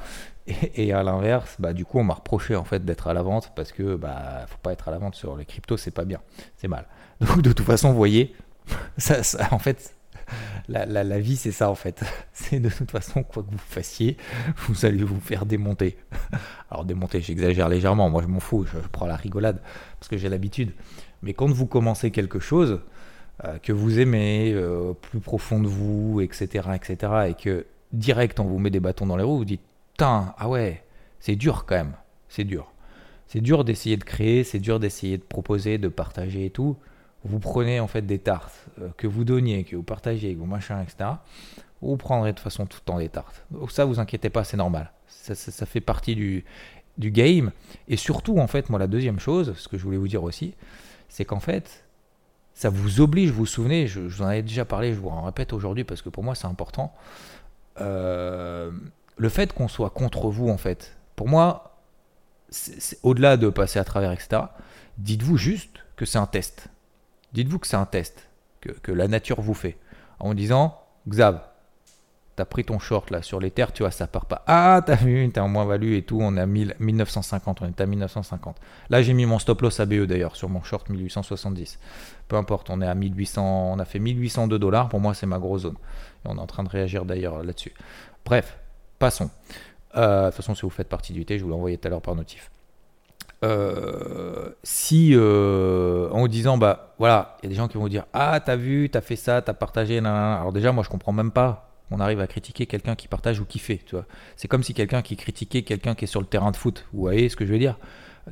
Et, 0.46 0.92
à 0.92 1.02
l'inverse, 1.02 1.56
bah, 1.58 1.72
du 1.72 1.84
coup, 1.84 1.98
on 1.98 2.04
m'a 2.04 2.14
reproché 2.14 2.54
en 2.54 2.64
fait 2.64 2.84
d'être 2.84 3.08
à 3.08 3.14
la 3.14 3.22
vente 3.22 3.52
parce 3.56 3.72
que 3.72 3.96
bah, 3.96 4.46
faut 4.46 4.58
pas 4.62 4.72
être 4.72 4.86
à 4.86 4.92
la 4.92 4.98
vente 4.98 5.16
sur 5.16 5.36
les 5.36 5.44
cryptos, 5.44 5.76
c'est 5.76 5.90
pas 5.90 6.04
bien, 6.04 6.20
c'est 6.56 6.68
mal. 6.68 6.86
Donc 7.20 7.42
de 7.42 7.52
toute 7.52 7.66
façon, 7.66 7.90
vous 7.90 7.96
voyez, 7.96 8.34
ça 8.96 9.22
en 9.50 9.58
fait, 9.58 9.92
la, 10.68 11.18
vie, 11.18 11.36
c'est 11.36 11.52
ça 11.52 11.70
en 11.70 11.74
fait. 11.74 12.02
C'est 12.32 12.60
de 12.60 12.68
toute 12.68 12.90
façon, 12.90 13.22
quoi 13.22 13.42
que 13.42 13.50
vous 13.50 13.58
fassiez, 13.58 14.16
vous 14.56 14.84
allez 14.84 15.04
vous 15.04 15.20
faire 15.20 15.46
démonter. 15.46 15.96
Alors 16.70 16.84
démonter, 16.84 17.20
j'exagère 17.20 17.68
légèrement, 17.68 18.10
moi 18.10 18.22
je 18.22 18.28
m'en 18.28 18.40
fous, 18.40 18.64
je, 18.64 18.78
je, 18.82 18.88
prends 18.88 19.06
la 19.06 19.16
rigolade 19.16 19.60
parce 19.98 20.08
que 20.08 20.16
j'ai 20.16 20.28
l'habitude. 20.28 20.72
Mais 21.22 21.34
quand 21.34 21.50
vous 21.50 21.66
commencez 21.66 22.10
quelque 22.10 22.38
chose 22.38 22.80
euh, 23.44 23.58
que 23.58 23.72
vous 23.72 23.98
aimez, 23.98 24.52
euh, 24.54 24.92
plus 24.94 25.20
profond 25.20 25.60
de 25.60 25.68
vous, 25.68 26.20
etc., 26.20 26.68
etc., 26.74 27.12
et 27.28 27.34
que 27.34 27.66
direct 27.92 28.40
on 28.40 28.44
vous 28.44 28.58
met 28.58 28.70
des 28.70 28.80
bâtons 28.80 29.06
dans 29.06 29.16
les 29.16 29.24
roues, 29.24 29.38
vous 29.38 29.44
dites, 29.44 29.62
putain, 29.92 30.34
ah 30.38 30.48
ouais, 30.48 30.82
c'est 31.20 31.36
dur 31.36 31.64
quand 31.66 31.76
même, 31.76 31.94
c'est 32.28 32.44
dur. 32.44 32.72
C'est 33.28 33.40
dur 33.40 33.64
d'essayer 33.64 33.96
de 33.96 34.04
créer, 34.04 34.44
c'est 34.44 34.60
dur 34.60 34.78
d'essayer 34.78 35.18
de 35.18 35.22
proposer, 35.22 35.78
de 35.78 35.88
partager 35.88 36.46
et 36.46 36.50
tout 36.50 36.76
vous 37.26 37.38
prenez 37.38 37.80
en 37.80 37.86
fait 37.86 38.02
des 38.02 38.18
tartes 38.18 38.54
euh, 38.80 38.88
que 38.96 39.06
vous 39.06 39.24
donniez, 39.24 39.64
que 39.64 39.76
vous 39.76 39.82
partagez 39.82 40.28
avec 40.28 40.38
vos 40.38 40.46
machins, 40.46 40.80
etc., 40.82 41.10
vous 41.82 41.96
prendrez 41.96 42.32
de 42.32 42.36
toute 42.36 42.44
façon 42.44 42.66
tout 42.66 42.78
le 42.80 42.84
temps 42.84 42.98
des 42.98 43.08
tartes. 43.08 43.44
Donc 43.50 43.70
ça, 43.70 43.84
vous 43.84 44.00
inquiétez 44.00 44.30
pas, 44.30 44.44
c'est 44.44 44.56
normal. 44.56 44.92
Ça, 45.08 45.34
ça, 45.34 45.66
fait 45.66 45.80
partie 45.80 46.14
du, 46.14 46.44
du 46.98 47.10
game. 47.10 47.52
Et 47.88 47.96
surtout, 47.96 48.38
en 48.38 48.46
fait, 48.46 48.70
moi, 48.70 48.78
la 48.78 48.86
deuxième 48.86 49.20
chose, 49.20 49.54
ce 49.56 49.68
que 49.68 49.76
je 49.76 49.84
voulais 49.84 49.98
vous 49.98 50.08
dire 50.08 50.22
aussi, 50.22 50.54
c'est 51.08 51.24
qu'en 51.24 51.40
fait, 51.40 51.84
ça 52.54 52.70
vous 52.70 53.00
oblige, 53.00 53.30
vous 53.30 53.40
vous 53.40 53.46
souvenez, 53.46 53.86
je, 53.86 54.00
vous 54.00 54.22
en 54.22 54.26
avais 54.26 54.42
déjà 54.42 54.64
parlé, 54.64 54.94
je 54.94 54.98
vous 54.98 55.08
en 55.08 55.22
répète 55.22 55.52
aujourd'hui 55.52 55.84
parce 55.84 56.02
que 56.02 56.08
pour 56.08 56.24
moi, 56.24 56.34
c'est 56.34 56.46
important. 56.46 56.94
Euh, 57.80 58.70
le 59.16 59.28
fait 59.28 59.52
qu'on 59.52 59.68
soit 59.68 59.90
contre 59.90 60.28
vous, 60.28 60.48
en 60.48 60.56
fait, 60.56 60.96
pour 61.14 61.28
moi, 61.28 61.78
au-delà 63.02 63.36
de 63.36 63.50
passer 63.50 63.78
à 63.78 63.84
travers, 63.84 64.12
etc., 64.12 64.42
dites-vous 64.98 65.36
juste 65.36 65.84
que 65.96 66.06
c'est 66.06 66.18
un 66.18 66.26
test 66.26 66.68
Dites-vous 67.36 67.58
que 67.58 67.66
c'est 67.66 67.76
un 67.76 67.84
test 67.84 68.30
que, 68.62 68.92
la 68.92 69.08
nature 69.08 69.42
vous 69.42 69.52
fait. 69.52 69.76
En 70.20 70.32
disant, 70.32 70.80
Xav, 71.06 71.42
t'as 72.34 72.46
pris 72.46 72.64
ton 72.64 72.78
short 72.78 73.10
là 73.10 73.20
sur 73.20 73.40
les 73.40 73.50
terres, 73.50 73.74
tu 73.74 73.82
vois, 73.82 73.90
ça 73.90 74.06
part 74.06 74.24
pas. 74.24 74.42
Ah, 74.46 74.80
t'as 74.84 74.94
vu, 74.94 75.30
t'es 75.30 75.38
en 75.38 75.48
moins-value 75.48 75.92
et 75.92 76.02
tout, 76.02 76.18
on 76.18 76.34
est 76.38 76.40
à 76.40 76.46
1000, 76.46 76.76
1950, 76.80 77.60
on 77.60 77.66
est 77.66 77.78
à 77.78 77.84
1950. 77.84 78.56
Là, 78.88 79.02
j'ai 79.02 79.12
mis 79.12 79.26
mon 79.26 79.38
stop 79.38 79.60
loss 79.60 79.80
ABE 79.80 80.06
d'ailleurs 80.06 80.34
sur 80.34 80.48
mon 80.48 80.62
short 80.62 80.88
1870. 80.88 81.78
Peu 82.26 82.36
importe, 82.36 82.70
on 82.70 82.80
est 82.80 82.86
à 82.86 82.94
1800, 82.94 83.72
on 83.74 83.78
a 83.80 83.84
fait 83.84 83.98
1802 83.98 84.58
dollars, 84.58 84.88
pour 84.88 85.00
moi 85.00 85.12
c'est 85.12 85.26
ma 85.26 85.38
grosse 85.38 85.62
zone. 85.62 85.76
On 86.24 86.38
est 86.38 86.40
en 86.40 86.46
train 86.46 86.64
de 86.64 86.70
réagir 86.70 87.04
d'ailleurs 87.04 87.44
là-dessus. 87.44 87.74
Bref, 88.24 88.58
passons. 88.98 89.28
Euh, 89.94 90.22
de 90.22 90.26
toute 90.28 90.36
façon, 90.36 90.54
si 90.54 90.62
vous 90.62 90.70
faites 90.70 90.88
partie 90.88 91.12
du 91.12 91.26
T, 91.26 91.38
je 91.38 91.44
vous 91.44 91.50
l'ai 91.50 91.56
envoyé 91.56 91.76
tout 91.76 91.86
à 91.86 91.90
l'heure 91.90 92.00
par 92.00 92.14
notif. 92.14 92.50
Euh, 93.44 94.48
si 94.62 95.10
euh, 95.14 96.08
en 96.10 96.20
vous 96.20 96.28
disant 96.28 96.56
bah 96.56 96.94
voilà, 96.98 97.36
il 97.42 97.44
y 97.44 97.46
a 97.46 97.50
des 97.50 97.54
gens 97.54 97.68
qui 97.68 97.74
vont 97.74 97.82
vous 97.82 97.90
dire 97.90 98.06
ah 98.14 98.40
t'as 98.40 98.56
vu, 98.56 98.88
t'as 98.88 99.02
fait 99.02 99.16
ça, 99.16 99.42
t'as 99.42 99.52
partagé, 99.52 99.98
alors 99.98 100.52
déjà 100.52 100.72
moi 100.72 100.82
je 100.82 100.88
comprends 100.88 101.12
même 101.12 101.30
pas 101.30 101.66
on 101.90 102.00
arrive 102.00 102.20
à 102.20 102.26
critiquer 102.26 102.66
quelqu'un 102.66 102.94
qui 102.94 103.08
partage 103.08 103.40
ou 103.40 103.44
qui 103.44 103.58
fait, 103.58 103.80
tu 103.84 103.94
vois. 103.94 104.06
C'est 104.36 104.48
comme 104.48 104.62
si 104.62 104.74
quelqu'un 104.74 105.02
qui 105.02 105.16
critiquait 105.16 105.62
quelqu'un 105.62 105.94
qui 105.94 106.04
est 106.04 106.08
sur 106.08 106.20
le 106.20 106.26
terrain 106.26 106.50
de 106.50 106.56
foot, 106.56 106.84
vous 106.92 107.00
voyez 107.00 107.28
ce 107.28 107.36
que 107.36 107.46
je 107.46 107.52
veux 107.52 107.58
dire? 107.58 107.78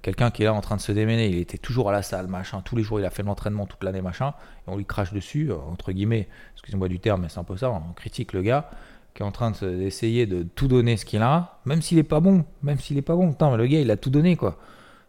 Quelqu'un 0.02 0.32
qui 0.32 0.42
est 0.42 0.46
là 0.46 0.54
en 0.54 0.60
train 0.60 0.74
de 0.74 0.80
se 0.80 0.90
démener, 0.90 1.28
il 1.28 1.38
était 1.38 1.58
toujours 1.58 1.88
à 1.88 1.92
la 1.92 2.02
salle, 2.02 2.26
machin, 2.26 2.62
tous 2.64 2.74
les 2.74 2.82
jours 2.82 2.98
il 2.98 3.06
a 3.06 3.10
fait 3.10 3.22
l'entraînement 3.22 3.66
toute 3.66 3.84
l'année, 3.84 4.02
machin, 4.02 4.34
et 4.66 4.70
on 4.70 4.76
lui 4.76 4.84
crache 4.84 5.12
dessus, 5.12 5.52
euh, 5.52 5.56
entre 5.70 5.92
guillemets, 5.92 6.28
excusez-moi 6.54 6.88
du 6.88 6.98
terme, 6.98 7.22
mais 7.22 7.28
c'est 7.28 7.38
un 7.38 7.44
peu 7.44 7.56
ça, 7.56 7.70
on 7.70 7.92
critique 7.92 8.32
le 8.32 8.42
gars 8.42 8.70
qui 9.14 9.22
est 9.22 9.26
en 9.26 9.30
train 9.30 9.52
d'essayer 9.52 10.26
de, 10.26 10.38
de 10.38 10.42
tout 10.42 10.66
donner 10.66 10.96
ce 10.96 11.04
qu'il 11.04 11.22
a, 11.22 11.60
même 11.64 11.80
s'il 11.80 11.98
est 11.98 12.02
pas 12.02 12.18
bon, 12.18 12.44
même 12.64 12.80
s'il 12.80 12.98
est 12.98 13.02
pas 13.02 13.14
bon, 13.14 13.30
putain, 13.30 13.52
mais 13.52 13.56
le 13.56 13.66
gars 13.68 13.78
il 13.78 13.90
a 13.92 13.96
tout 13.96 14.10
donné 14.10 14.34
quoi. 14.34 14.58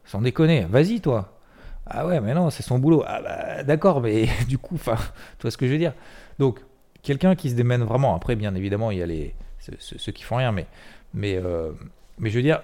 Sans 0.05 0.21
déconner, 0.21 0.65
vas-y 0.65 1.01
toi. 1.01 1.39
Ah 1.87 2.05
ouais, 2.07 2.19
mais 2.19 2.33
non, 2.33 2.49
c'est 2.49 2.63
son 2.63 2.79
boulot. 2.79 3.03
Ah 3.05 3.21
bah 3.21 3.63
d'accord, 3.63 4.01
mais 4.01 4.27
du 4.47 4.57
coup, 4.57 4.75
enfin, 4.75 4.95
tu 4.95 5.43
vois 5.43 5.51
ce 5.51 5.57
que 5.57 5.67
je 5.67 5.71
veux 5.71 5.77
dire. 5.77 5.93
Donc, 6.39 6.59
quelqu'un 7.01 7.35
qui 7.35 7.49
se 7.49 7.55
démène 7.55 7.83
vraiment. 7.83 8.15
Après, 8.15 8.35
bien 8.35 8.55
évidemment, 8.55 8.91
il 8.91 8.99
y 8.99 9.03
a 9.03 9.05
les 9.05 9.35
ceux, 9.79 10.11
qui 10.11 10.23
font 10.23 10.35
rien, 10.35 10.51
mais 10.51 10.67
mais 11.13 11.35
euh, 11.35 11.71
mais 12.19 12.29
je 12.29 12.35
veux 12.37 12.43
dire, 12.43 12.61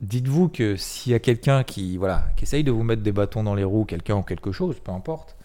dites-vous 0.00 0.48
que 0.48 0.76
s'il 0.76 1.12
y 1.12 1.14
a 1.14 1.18
quelqu'un 1.18 1.64
qui 1.64 1.96
voilà, 1.96 2.24
qui 2.36 2.44
essaye 2.44 2.64
de 2.64 2.70
vous 2.70 2.82
mettre 2.82 3.02
des 3.02 3.12
bâtons 3.12 3.42
dans 3.42 3.54
les 3.54 3.64
roues, 3.64 3.84
quelqu'un 3.84 4.16
ou 4.16 4.22
quelque 4.22 4.52
chose, 4.52 4.80
peu 4.80 4.92
importe, 4.92 5.36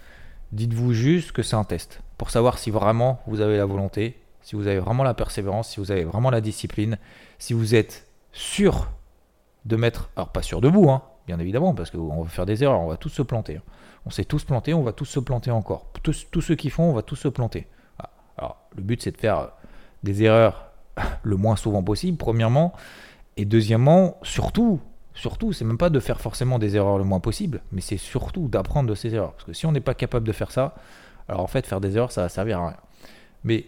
dites-vous 0.52 0.94
juste 0.94 1.32
que 1.32 1.44
c'est 1.44 1.56
un 1.56 1.64
test 1.64 2.02
pour 2.18 2.30
savoir 2.30 2.58
si 2.58 2.72
vraiment 2.72 3.22
vous 3.28 3.42
avez 3.42 3.58
la 3.58 3.66
volonté, 3.66 4.20
si 4.42 4.56
vous 4.56 4.68
avez 4.68 4.80
vraiment 4.80 5.04
la 5.04 5.14
persévérance, 5.14 5.70
si 5.70 5.80
vous 5.80 5.92
avez 5.92 6.04
vraiment 6.04 6.30
la 6.30 6.42
discipline, 6.42 6.98
si 7.38 7.54
vous 7.54 7.76
êtes 7.76 8.08
sûr 8.32 8.90
de 9.66 9.76
mettre, 9.76 10.10
alors 10.16 10.30
pas 10.30 10.42
sûr 10.42 10.62
de 10.62 10.68
vous, 10.68 10.90
hein, 10.90 11.04
bien 11.28 11.38
évidemment, 11.40 11.76
parce 11.76 11.92
qu'on 11.92 12.24
va 12.24 12.30
faire 12.30 12.46
des 12.46 12.64
erreurs, 12.64 12.80
on 12.80 12.88
va 12.88 12.98
tous 12.98 13.10
se 13.10 13.22
planter. 13.22 13.58
Hein. 13.58 13.64
On 14.06 14.10
s'est 14.10 14.24
tous 14.24 14.46
planter, 14.46 14.74
on 14.74 14.84
va 14.84 14.94
tous 14.94 15.06
se 15.06 15.20
planter 15.20 15.52
encore. 15.52 15.92
Tous, 16.02 16.28
tous, 16.32 16.42
ceux 16.42 16.56
qui 16.56 16.70
font, 16.70 16.84
on 16.84 16.94
va 16.94 17.02
tous 17.02 17.18
se 17.18 17.28
planter. 17.28 17.68
Ah, 18.00 18.10
alors, 18.38 18.58
le 18.76 18.82
but, 18.82 19.02
c'est 19.02 19.12
de 19.12 19.18
faire 19.18 19.50
des 20.04 20.24
erreurs 20.24 20.72
le 21.24 21.36
moins 21.36 21.58
souvent 21.58 21.84
possible, 21.84 22.18
premièrement. 22.18 22.74
Et 23.36 23.44
deuxièmement, 23.44 24.18
surtout, 24.24 24.80
surtout, 25.14 25.52
c'est 25.52 25.66
même 25.66 25.78
pas 25.78 25.90
de 25.90 26.00
faire 26.00 26.22
forcément 26.22 26.58
des 26.58 26.78
erreurs 26.78 26.98
le 26.98 27.04
moins 27.04 27.20
possible, 27.20 27.62
mais 27.74 27.82
c'est 27.82 27.98
surtout 27.98 28.48
d'apprendre 28.48 28.90
de 28.90 28.96
ces 28.96 29.14
erreurs. 29.14 29.34
Parce 29.34 29.44
que 29.44 29.54
si 29.54 29.66
on 29.66 29.74
n'est 29.74 29.82
pas 29.82 29.94
capable 29.94 30.26
de 30.26 30.32
faire 30.32 30.52
ça, 30.52 30.76
alors 31.28 31.42
en 31.42 31.48
fait, 31.48 31.68
faire 31.68 31.82
des 31.82 31.98
erreurs, 31.98 32.14
ça 32.14 32.22
va 32.22 32.30
servir 32.30 32.60
à 32.62 32.70
rien. 32.70 32.78
Mais 33.44 33.66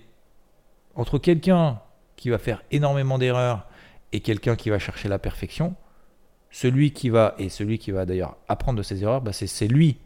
entre 0.95 1.17
quelqu'un 1.17 1.81
qui 2.15 2.29
va 2.29 2.37
faire 2.37 2.63
énormément 2.71 3.17
d'erreurs 3.17 3.67
et 4.13 4.21
quelqu'un 4.21 4.55
qui 4.55 4.69
va 4.69 4.79
chercher 4.79 5.09
la 5.09 5.19
perfection, 5.19 5.75
celui 6.51 6.91
qui 6.91 7.09
va, 7.09 7.35
et 7.37 7.49
celui 7.49 7.77
qui 7.77 7.91
va 7.91 8.05
d'ailleurs 8.05 8.37
apprendre 8.47 8.77
de 8.77 8.83
ses 8.83 9.03
erreurs, 9.03 9.21
bah 9.21 9.33
c'est 9.33 9.67
lui 9.67 9.97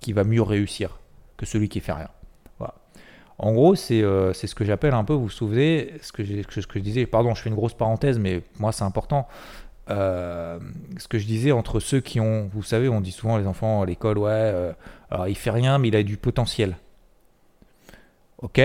qui 0.00 0.12
va 0.12 0.24
mieux 0.24 0.42
réussir 0.42 1.00
que 1.36 1.46
celui 1.46 1.68
qui 1.68 1.80
fait 1.80 1.92
rien. 1.92 2.08
En 3.38 3.52
gros, 3.52 3.76
c'est 3.76 4.02
euh, 4.02 4.32
ce 4.32 4.52
que 4.54 4.64
j'appelle 4.64 4.94
un 4.94 5.04
peu, 5.04 5.12
vous 5.12 5.24
vous 5.24 5.28
souvenez, 5.28 5.92
ce 6.02 6.10
que, 6.10 6.24
ce 6.24 6.66
que 6.66 6.78
je 6.78 6.84
disais, 6.84 7.06
pardon, 7.06 7.34
je 7.34 7.42
fais 7.42 7.48
une 7.48 7.54
grosse 7.54 7.74
parenthèse, 7.74 8.18
mais 8.18 8.42
moi 8.58 8.72
c'est 8.72 8.82
important. 8.82 9.28
Euh, 9.90 10.58
ce 10.98 11.06
que 11.06 11.18
je 11.18 11.26
disais 11.26 11.52
entre 11.52 11.78
ceux 11.78 12.00
qui 12.00 12.18
ont, 12.18 12.50
vous 12.52 12.64
savez, 12.64 12.88
on 12.88 13.00
dit 13.00 13.12
souvent 13.12 13.38
les 13.38 13.46
enfants 13.46 13.82
à 13.82 13.86
l'école, 13.86 14.18
ouais, 14.18 14.30
euh, 14.32 14.72
alors 15.10 15.28
il 15.28 15.36
fait 15.36 15.50
rien, 15.50 15.78
mais 15.78 15.88
il 15.88 15.96
a 15.96 16.02
du 16.02 16.16
potentiel. 16.16 16.76
Ok, 18.42 18.60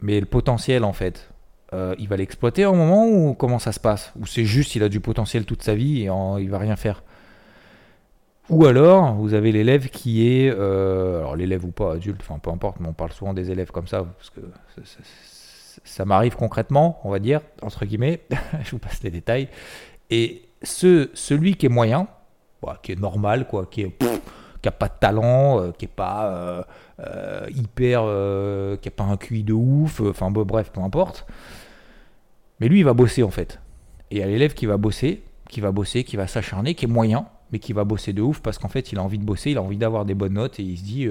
mais 0.00 0.20
le 0.20 0.26
potentiel 0.26 0.84
en 0.84 0.92
fait, 0.92 1.31
euh, 1.72 1.94
il 1.98 2.08
va 2.08 2.16
l'exploiter 2.16 2.64
un 2.64 2.72
moment 2.72 3.06
ou 3.06 3.34
comment 3.34 3.58
ça 3.58 3.72
se 3.72 3.80
passe? 3.80 4.12
Ou 4.20 4.26
c'est 4.26 4.44
juste 4.44 4.74
il 4.74 4.82
a 4.82 4.88
du 4.88 5.00
potentiel 5.00 5.44
toute 5.44 5.62
sa 5.62 5.74
vie 5.74 6.02
et 6.02 6.10
en, 6.10 6.38
il 6.38 6.50
va 6.50 6.58
rien 6.58 6.76
faire? 6.76 7.02
Ou 8.50 8.66
alors 8.66 9.14
vous 9.14 9.34
avez 9.34 9.52
l'élève 9.52 9.88
qui 9.88 10.28
est, 10.28 10.50
euh, 10.50 11.18
alors 11.18 11.36
l'élève 11.36 11.64
ou 11.64 11.70
pas 11.70 11.94
adulte, 11.94 12.20
enfin 12.20 12.38
peu 12.38 12.50
importe, 12.50 12.80
mais 12.80 12.88
on 12.88 12.92
parle 12.92 13.12
souvent 13.12 13.32
des 13.32 13.50
élèves 13.50 13.70
comme 13.70 13.86
ça 13.86 14.04
parce 14.04 14.30
que 14.30 14.40
ça, 15.84 16.04
m'arrive 16.04 16.36
concrètement, 16.36 17.00
on 17.04 17.10
va 17.10 17.18
dire 17.18 17.40
entre 17.62 17.86
guillemets. 17.86 18.20
je 18.64 18.70
vous 18.72 18.78
passe 18.78 19.02
les 19.02 19.10
détails. 19.10 19.48
Et 20.10 20.42
ce, 20.62 21.08
celui 21.14 21.54
qui 21.54 21.66
est 21.66 21.70
moyen, 21.70 22.08
bah, 22.62 22.78
qui 22.82 22.92
est 22.92 23.00
normal, 23.00 23.46
quoi, 23.46 23.66
qui 23.66 23.82
est 23.82 23.96
qui 24.62 24.68
n'a 24.68 24.72
pas 24.72 24.88
de 24.88 24.94
talent, 24.98 25.60
euh, 25.60 25.72
qui 25.72 25.84
n'est 25.84 25.92
pas 25.94 26.26
euh, 26.26 26.62
euh, 27.00 27.46
hyper. 27.50 28.02
qui 28.80 28.88
n'a 28.88 28.92
pas 28.92 29.04
un 29.04 29.16
QI 29.16 29.42
de 29.42 29.52
ouf, 29.52 30.00
enfin 30.00 30.30
bref, 30.30 30.70
peu 30.72 30.80
importe. 30.80 31.26
Mais 32.60 32.68
lui, 32.68 32.78
il 32.78 32.84
va 32.84 32.94
bosser 32.94 33.24
en 33.24 33.30
fait. 33.30 33.60
Et 34.10 34.16
il 34.16 34.18
y 34.20 34.22
a 34.22 34.26
l'élève 34.26 34.54
qui 34.54 34.66
va 34.66 34.76
bosser, 34.76 35.22
qui 35.50 35.60
va 35.60 35.72
bosser, 35.72 36.04
qui 36.04 36.16
va 36.16 36.28
s'acharner, 36.28 36.74
qui 36.74 36.84
est 36.84 36.88
moyen, 36.88 37.26
mais 37.50 37.58
qui 37.58 37.72
va 37.72 37.84
bosser 37.84 38.12
de 38.12 38.22
ouf 38.22 38.40
parce 38.40 38.58
qu'en 38.58 38.68
fait, 38.68 38.92
il 38.92 38.98
a 38.98 39.02
envie 39.02 39.18
de 39.18 39.24
bosser, 39.24 39.50
il 39.50 39.58
a 39.58 39.62
envie 39.62 39.78
d'avoir 39.78 40.04
des 40.04 40.14
bonnes 40.14 40.34
notes 40.34 40.60
et 40.60 40.62
il 40.62 40.78
se 40.78 40.84
dit 40.84 41.08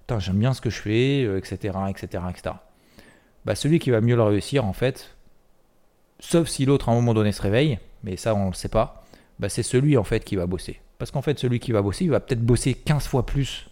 Putain, 0.00 0.18
j'aime 0.18 0.38
bien 0.38 0.52
ce 0.52 0.60
que 0.60 0.70
je 0.70 0.80
fais, 0.80 1.22
etc., 1.38 1.78
etc., 1.88 2.24
etc. 2.28 2.54
Bah, 3.46 3.54
celui 3.54 3.78
qui 3.78 3.90
va 3.90 4.02
mieux 4.02 4.16
le 4.16 4.22
réussir, 4.22 4.66
en 4.66 4.74
fait, 4.74 5.16
sauf 6.18 6.46
si 6.48 6.66
l'autre 6.66 6.90
à 6.90 6.92
un 6.92 6.94
moment 6.94 7.14
donné 7.14 7.32
se 7.32 7.40
réveille, 7.40 7.78
mais 8.04 8.16
ça, 8.16 8.34
on 8.34 8.46
ne 8.46 8.50
le 8.50 8.54
sait 8.54 8.68
pas, 8.68 9.02
bah, 9.38 9.48
c'est 9.48 9.62
celui 9.62 9.96
en 9.96 10.04
fait 10.04 10.22
qui 10.24 10.36
va 10.36 10.46
bosser. 10.46 10.80
Parce 11.00 11.10
qu'en 11.10 11.22
fait, 11.22 11.38
celui 11.38 11.60
qui 11.60 11.72
va 11.72 11.80
bosser, 11.80 12.04
il 12.04 12.10
va 12.10 12.20
peut-être 12.20 12.44
bosser 12.44 12.74
15 12.74 13.06
fois 13.06 13.24
plus 13.24 13.70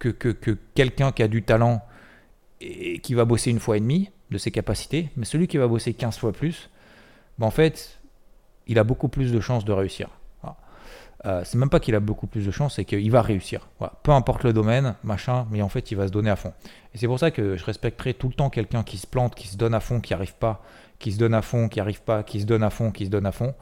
que, 0.00 0.08
que, 0.08 0.50
quelqu'un 0.74 1.12
qui 1.12 1.22
a 1.22 1.28
du 1.28 1.44
talent 1.44 1.82
et 2.60 2.98
qui 2.98 3.14
va 3.14 3.24
bosser 3.24 3.50
une 3.50 3.60
fois 3.60 3.76
et 3.76 3.80
demie 3.80 4.10
de 4.32 4.36
ses 4.36 4.50
capacités, 4.50 5.10
mais 5.16 5.24
celui 5.24 5.46
qui 5.46 5.56
va 5.56 5.68
bosser 5.68 5.94
15 5.94 6.18
fois 6.18 6.32
plus, 6.32 6.68
ben 7.38 7.46
en 7.46 7.52
fait, 7.52 8.00
il 8.66 8.80
a 8.80 8.84
beaucoup 8.84 9.06
plus 9.06 9.30
de 9.30 9.38
chances 9.38 9.64
de 9.64 9.72
réussir. 9.72 10.08
Euh, 11.26 11.42
c'est 11.44 11.56
même 11.56 11.70
pas 11.70 11.80
qu'il 11.80 11.94
a 11.94 12.00
beaucoup 12.00 12.26
plus 12.26 12.44
de 12.44 12.50
chances, 12.50 12.74
c'est 12.74 12.84
qu'il 12.84 13.10
va 13.10 13.22
réussir. 13.22 13.68
Peu 14.02 14.10
importe 14.10 14.42
le 14.42 14.52
domaine, 14.52 14.96
machin, 15.04 15.46
mais 15.50 15.62
en 15.62 15.68
fait, 15.68 15.92
il 15.92 15.94
va 15.96 16.08
se 16.08 16.12
donner 16.12 16.28
à 16.28 16.36
fond. 16.36 16.52
Et 16.92 16.98
c'est 16.98 17.06
pour 17.06 17.20
ça 17.20 17.30
que 17.30 17.56
je 17.56 17.64
respecterai 17.64 18.14
tout 18.14 18.28
le 18.28 18.34
temps 18.34 18.50
quelqu'un 18.50 18.82
qui 18.82 18.98
se 18.98 19.06
plante, 19.06 19.34
qui 19.36 19.46
se 19.46 19.56
donne 19.56 19.74
à 19.74 19.80
fond, 19.80 20.00
qui 20.00 20.12
arrive 20.12 20.34
pas, 20.34 20.62
qui 20.98 21.12
se 21.12 21.18
donne 21.18 21.34
à 21.34 21.40
fond, 21.40 21.68
qui 21.68 21.78
arrive 21.80 22.02
pas, 22.02 22.24
qui 22.24 22.40
se 22.40 22.46
donne 22.46 22.64
à 22.64 22.68
fond, 22.68 22.90
qui 22.90 23.06
se 23.06 23.10
donne 23.10 23.26
à 23.26 23.32
fond, 23.32 23.54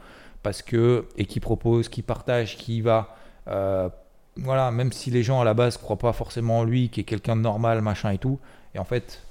parce 0.43 0.63
que 0.63 1.07
et 1.17 1.27
qui 1.27 1.41
propose, 1.41 1.89
qui 1.89 2.03
partage, 2.03 2.57
qui 2.57 2.81
va. 2.81 3.17
Euh, 3.49 3.89
voilà, 4.37 4.71
même 4.71 4.93
si 4.93 5.11
les 5.11 5.23
gens 5.23 5.41
à 5.41 5.45
la 5.45 5.55
base 5.55 5.77
croient 5.77 5.99
pas 5.99 6.13
forcément 6.13 6.61
en 6.61 6.65
lui, 6.65 6.89
qui 6.89 7.01
est 7.01 7.05
quelqu'un 7.05 7.37
de 7.37 7.43
normal, 7.43 7.83
machin 7.83 8.11
et 8.11 8.19
tout, 8.19 8.39
et 8.75 8.79
en 8.79 8.85
fait, 8.85 9.23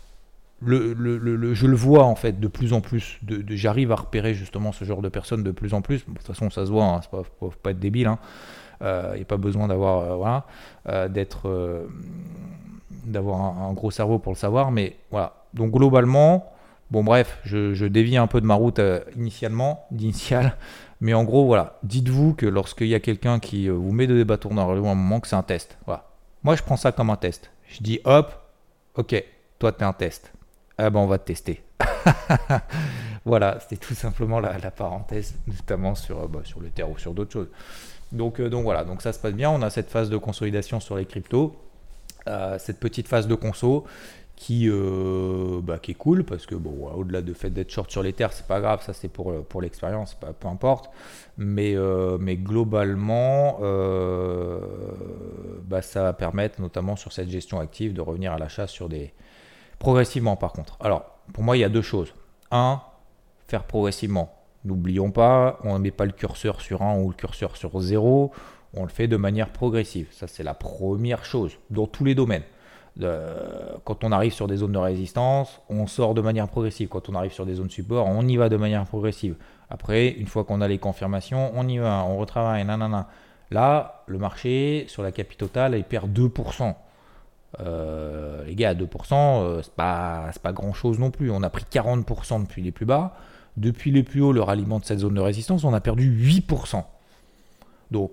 le, 0.63 1.53
je 1.55 1.65
le 1.65 1.75
vois 1.75 2.03
en 2.03 2.15
fait 2.15 2.39
de 2.39 2.47
plus 2.47 2.73
en 2.73 2.81
plus. 2.81 3.19
J'arrive 3.49 3.91
à 3.91 3.95
repérer 3.95 4.35
justement 4.35 4.71
ce 4.71 4.85
genre 4.85 5.01
de 5.01 5.09
personnes 5.09 5.43
de 5.43 5.51
plus 5.51 5.73
en 5.73 5.81
plus. 5.81 6.05
De 6.05 6.13
toute 6.13 6.27
façon, 6.27 6.51
ça 6.51 6.65
se 6.65 6.71
voit, 6.71 6.85
hein, 6.85 7.01
pas, 7.11 7.23
faut 7.39 7.51
pas 7.63 7.71
être 7.71 7.79
débile. 7.79 8.03
Il 8.03 8.07
hein. 8.07 8.19
n'y 8.81 8.87
euh, 8.87 9.21
a 9.21 9.25
pas 9.25 9.37
besoin 9.37 9.67
d'avoir 9.67 9.99
euh, 10.01 10.15
voilà, 10.15 11.07
d'être 11.09 11.87
d'avoir 13.05 13.41
un, 13.41 13.73
gros 13.73 13.89
cerveau 13.89 14.19
pour 14.19 14.33
le 14.33 14.37
savoir. 14.37 14.69
Mais 14.69 14.97
voilà. 15.09 15.33
Donc 15.55 15.71
globalement, 15.71 16.53
bon 16.91 17.03
bref, 17.03 17.39
je, 17.43 17.73
je 17.73 17.87
dévie 17.87 18.17
un 18.17 18.27
peu 18.27 18.39
de 18.39 18.45
ma 18.45 18.53
route 18.53 18.79
initialement, 19.15 19.87
d'initial. 19.89 20.55
Mais 21.01 21.13
en 21.13 21.23
gros, 21.23 21.45
voilà. 21.45 21.79
Dites-vous 21.83 22.33
que 22.33 22.45
lorsqu'il 22.45 22.87
y 22.87 22.95
a 22.95 22.99
quelqu'un 22.99 23.39
qui 23.39 23.67
vous 23.67 23.91
met 23.91 24.07
des 24.07 24.23
bâtons 24.23 24.53
dans 24.53 24.71
le 24.71 24.79
un 24.79 24.95
moment, 24.95 25.19
que 25.19 25.27
c'est 25.27 25.35
un 25.35 25.43
test. 25.43 25.77
Voilà. 25.85 26.05
Moi, 26.43 26.55
je 26.55 26.63
prends 26.63 26.77
ça 26.77 26.91
comme 26.91 27.09
un 27.09 27.17
test. 27.17 27.51
Je 27.67 27.83
dis 27.83 27.99
hop, 28.05 28.31
ok, 28.95 29.23
toi, 29.59 29.71
tu 29.71 29.79
es 29.79 29.83
un 29.83 29.93
test 29.93 30.31
ah 30.81 30.89
ben 30.89 30.99
on 30.99 31.07
va 31.07 31.19
te 31.19 31.25
tester. 31.25 31.61
voilà, 33.25 33.59
c'était 33.59 33.77
tout 33.77 33.93
simplement 33.93 34.39
la, 34.39 34.71
parenthèse, 34.71 35.35
notamment 35.45 35.93
sur, 35.93 36.21
euh, 36.21 36.27
bah, 36.27 36.41
sur 36.43 36.59
le 36.59 36.69
terre 36.69 36.89
ou 36.89 36.97
sur 36.97 37.13
d'autres 37.13 37.31
choses. 37.31 37.49
Donc, 38.11 38.39
euh, 38.39 38.49
donc 38.49 38.63
voilà, 38.63 38.83
donc 38.83 39.01
ça 39.01 39.13
se 39.13 39.19
passe 39.19 39.33
bien. 39.33 39.51
On 39.51 39.61
a 39.61 39.69
cette 39.69 39.91
phase 39.91 40.09
de 40.09 40.17
consolidation 40.17 40.79
sur 40.79 40.97
les 40.97 41.05
cryptos, 41.05 41.55
euh, 42.27 42.57
cette 42.57 42.79
petite 42.79 43.07
phase 43.07 43.27
de 43.27 43.35
conso 43.35 43.85
qui, 44.41 44.69
bah, 45.63 45.77
qui 45.77 45.91
est 45.91 45.95
cool 45.95 46.23
parce 46.23 46.47
que 46.47 46.55
bon, 46.55 46.89
au-delà 46.95 47.21
de 47.21 47.31
fait 47.33 47.51
d'être 47.51 47.69
short 47.69 47.91
sur 47.91 48.01
les 48.01 48.11
terres, 48.11 48.33
c'est 48.33 48.47
pas 48.47 48.59
grave, 48.59 48.81
ça 48.83 48.91
c'est 48.91 49.07
pour, 49.07 49.43
pour 49.45 49.61
l'expérience, 49.61 50.15
peu 50.15 50.47
importe. 50.47 50.89
Mais, 51.37 51.75
mais 52.19 52.37
globalement, 52.37 53.59
bah, 55.63 55.81
ça 55.83 56.01
va 56.03 56.13
permettre 56.13 56.59
notamment 56.59 56.95
sur 56.95 57.13
cette 57.13 57.29
gestion 57.29 57.59
active 57.59 57.93
de 57.93 58.01
revenir 58.01 58.33
à 58.33 58.39
l'achat 58.39 58.65
sur 58.65 58.89
des 58.89 59.13
Progressivement, 59.81 60.35
par 60.35 60.53
contre. 60.53 60.77
Alors, 60.79 61.17
pour 61.33 61.43
moi, 61.43 61.57
il 61.57 61.61
y 61.61 61.63
a 61.63 61.69
deux 61.69 61.81
choses. 61.81 62.13
Un, 62.51 62.81
faire 63.47 63.63
progressivement. 63.63 64.31
N'oublions 64.63 65.09
pas, 65.09 65.57
on 65.63 65.73
ne 65.73 65.79
met 65.79 65.89
pas 65.89 66.05
le 66.05 66.11
curseur 66.11 66.61
sur 66.61 66.83
1 66.83 66.99
ou 66.99 67.09
le 67.09 67.15
curseur 67.15 67.57
sur 67.57 67.79
0, 67.79 68.31
on 68.75 68.83
le 68.83 68.89
fait 68.89 69.07
de 69.07 69.17
manière 69.17 69.49
progressive. 69.49 70.07
Ça, 70.11 70.27
c'est 70.27 70.43
la 70.43 70.53
première 70.53 71.25
chose 71.25 71.57
dans 71.71 71.87
tous 71.87 72.05
les 72.05 72.13
domaines. 72.13 72.43
Quand 72.99 74.03
on 74.03 74.11
arrive 74.11 74.33
sur 74.33 74.47
des 74.47 74.57
zones 74.57 74.73
de 74.73 74.77
résistance, 74.77 75.61
on 75.69 75.87
sort 75.87 76.13
de 76.13 76.21
manière 76.21 76.47
progressive. 76.47 76.89
Quand 76.89 77.09
on 77.09 77.15
arrive 77.15 77.31
sur 77.31 77.45
des 77.45 77.55
zones 77.55 77.69
support, 77.69 78.07
on 78.07 78.27
y 78.27 78.37
va 78.37 78.49
de 78.49 78.57
manière 78.57 78.85
progressive. 78.85 79.35
Après, 79.69 80.09
une 80.09 80.27
fois 80.27 80.43
qu'on 80.43 80.61
a 80.61 80.67
les 80.67 80.77
confirmations, 80.77 81.51
on 81.55 81.67
y 81.67 81.77
va, 81.77 82.03
on 82.05 82.17
retravaille, 82.17 82.65
nanana. 82.65 83.07
Là, 83.49 84.03
le 84.07 84.17
marché, 84.17 84.85
sur 84.87 85.03
la 85.03 85.11
capitale, 85.11 85.75
il 85.75 85.83
perd 85.83 86.11
2%. 86.11 86.75
Euh, 87.59 88.45
les 88.45 88.55
gars, 88.55 88.69
à 88.69 88.73
2%, 88.73 88.85
euh, 89.13 89.61
c'est 89.61 89.73
pas, 89.73 90.31
pas 90.41 90.53
grand 90.53 90.73
chose 90.73 90.99
non 90.99 91.11
plus. 91.11 91.31
On 91.31 91.43
a 91.43 91.49
pris 91.49 91.65
40% 91.69 92.41
depuis 92.41 92.61
les 92.61 92.71
plus 92.71 92.85
bas. 92.85 93.15
Depuis 93.57 93.91
les 93.91 94.03
plus 94.03 94.21
hauts, 94.21 94.31
le 94.31 94.41
ralliement 94.41 94.79
de 94.79 94.85
cette 94.85 94.99
zone 94.99 95.15
de 95.15 95.21
résistance, 95.21 95.63
on 95.63 95.73
a 95.73 95.81
perdu 95.81 96.09
8%. 96.09 96.83
Donc, 97.91 98.11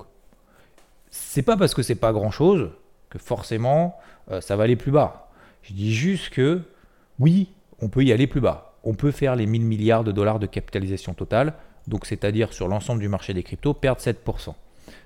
c'est 1.10 1.42
pas 1.42 1.56
parce 1.56 1.74
que 1.74 1.82
c'est 1.82 1.94
pas 1.94 2.12
grand 2.12 2.30
chose 2.30 2.70
que 3.10 3.18
forcément 3.18 3.96
euh, 4.30 4.40
ça 4.40 4.56
va 4.56 4.64
aller 4.64 4.76
plus 4.76 4.92
bas. 4.92 5.30
Je 5.62 5.72
dis 5.72 5.94
juste 5.94 6.30
que 6.30 6.62
oui, 7.18 7.52
on 7.80 7.88
peut 7.88 8.04
y 8.04 8.12
aller 8.12 8.26
plus 8.26 8.40
bas. 8.40 8.74
On 8.84 8.94
peut 8.94 9.10
faire 9.10 9.36
les 9.36 9.46
1000 9.46 9.64
milliards 9.64 10.04
de 10.04 10.12
dollars 10.12 10.38
de 10.38 10.46
capitalisation 10.46 11.14
totale, 11.14 11.54
donc 11.86 12.06
c'est-à-dire 12.06 12.52
sur 12.52 12.68
l'ensemble 12.68 13.00
du 13.00 13.08
marché 13.08 13.34
des 13.34 13.42
cryptos, 13.42 13.74
perdre 13.74 14.00
7%, 14.00 14.54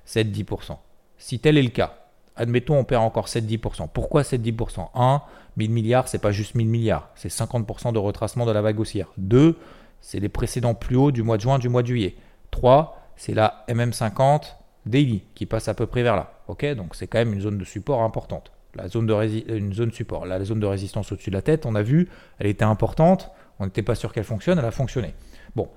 7-10%. 0.06 0.76
Si 1.18 1.38
tel 1.38 1.56
est 1.56 1.62
le 1.62 1.70
cas, 1.70 2.02
admettons, 2.36 2.76
on 2.76 2.84
perd 2.84 3.02
encore 3.02 3.26
7-10%. 3.28 3.88
Pourquoi 3.92 4.22
7-10% 4.22 4.88
1, 4.94 5.22
1000 5.56 5.70
milliards, 5.70 6.08
c'est 6.08 6.18
pas 6.18 6.32
juste 6.32 6.54
1000 6.54 6.68
milliards, 6.68 7.10
c'est 7.14 7.30
50% 7.30 7.92
de 7.92 7.98
retracement 7.98 8.46
de 8.46 8.52
la 8.52 8.62
vague 8.62 8.80
haussière. 8.80 9.08
2, 9.18 9.56
c'est 10.00 10.20
les 10.20 10.28
précédents 10.28 10.74
plus 10.74 10.96
hauts 10.96 11.12
du 11.12 11.22
mois 11.22 11.36
de 11.36 11.42
juin, 11.42 11.58
du 11.58 11.68
mois 11.68 11.82
de 11.82 11.88
juillet. 11.88 12.16
3, 12.50 12.98
c'est 13.16 13.34
la 13.34 13.64
MM50 13.68 14.56
daily 14.86 15.24
qui 15.34 15.46
passe 15.46 15.68
à 15.68 15.74
peu 15.74 15.86
près 15.86 16.02
vers 16.02 16.16
là. 16.16 16.32
Ok, 16.48 16.64
donc 16.74 16.94
c'est 16.94 17.06
quand 17.06 17.18
même 17.18 17.32
une 17.32 17.40
zone 17.40 17.58
de 17.58 17.64
support 17.64 18.02
importante. 18.02 18.52
La 18.74 18.88
zone 18.88 19.06
de 19.06 19.52
une 19.54 19.72
zone 19.72 19.92
support, 19.92 20.24
la 20.24 20.42
zone 20.44 20.60
de 20.60 20.66
résistance 20.66 21.12
au-dessus 21.12 21.30
de 21.30 21.36
la 21.36 21.42
tête, 21.42 21.66
on 21.66 21.74
a 21.74 21.82
vu, 21.82 22.08
elle 22.38 22.46
était 22.46 22.64
importante. 22.64 23.30
On 23.58 23.66
n'était 23.66 23.82
pas 23.82 23.94
sûr 23.94 24.12
qu'elle 24.12 24.24
fonctionne, 24.24 24.58
elle 24.58 24.64
a 24.64 24.70
fonctionné. 24.70 25.14
Bon, 25.54 25.68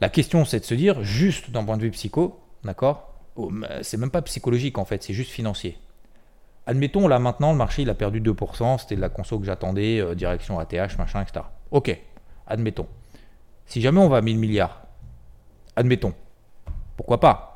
la 0.00 0.08
question 0.08 0.44
c'est 0.44 0.60
de 0.60 0.64
se 0.64 0.74
dire, 0.74 1.02
juste 1.02 1.50
d'un 1.50 1.64
point 1.64 1.76
de 1.76 1.82
vue 1.82 1.90
psycho, 1.90 2.40
d'accord 2.64 3.12
c'est 3.82 3.96
même 3.96 4.10
pas 4.10 4.22
psychologique 4.22 4.78
en 4.78 4.84
fait, 4.84 5.02
c'est 5.02 5.12
juste 5.12 5.30
financier. 5.30 5.78
Admettons, 6.66 7.06
là 7.06 7.18
maintenant, 7.18 7.52
le 7.52 7.58
marché 7.58 7.82
il 7.82 7.90
a 7.90 7.94
perdu 7.94 8.20
2%, 8.20 8.78
c'était 8.78 8.96
de 8.96 9.00
la 9.00 9.08
conso 9.08 9.38
que 9.38 9.46
j'attendais, 9.46 10.00
euh, 10.00 10.14
direction 10.14 10.58
ATH, 10.58 10.98
machin, 10.98 11.22
etc. 11.22 11.44
Ok, 11.70 11.96
admettons. 12.46 12.86
Si 13.66 13.80
jamais 13.80 14.00
on 14.00 14.08
va 14.08 14.18
à 14.18 14.20
1000 14.22 14.38
milliards, 14.38 14.82
admettons, 15.76 16.14
pourquoi 16.96 17.20
pas? 17.20 17.55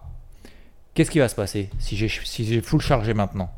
Qu'est-ce 0.95 1.11
qui 1.11 1.19
va 1.19 1.29
se 1.29 1.35
passer 1.35 1.71
si 1.79 1.97
j'ai 1.97 2.09
si 2.09 2.61
full 2.61 2.81
chargé 2.81 3.15
maintenant? 3.15 3.51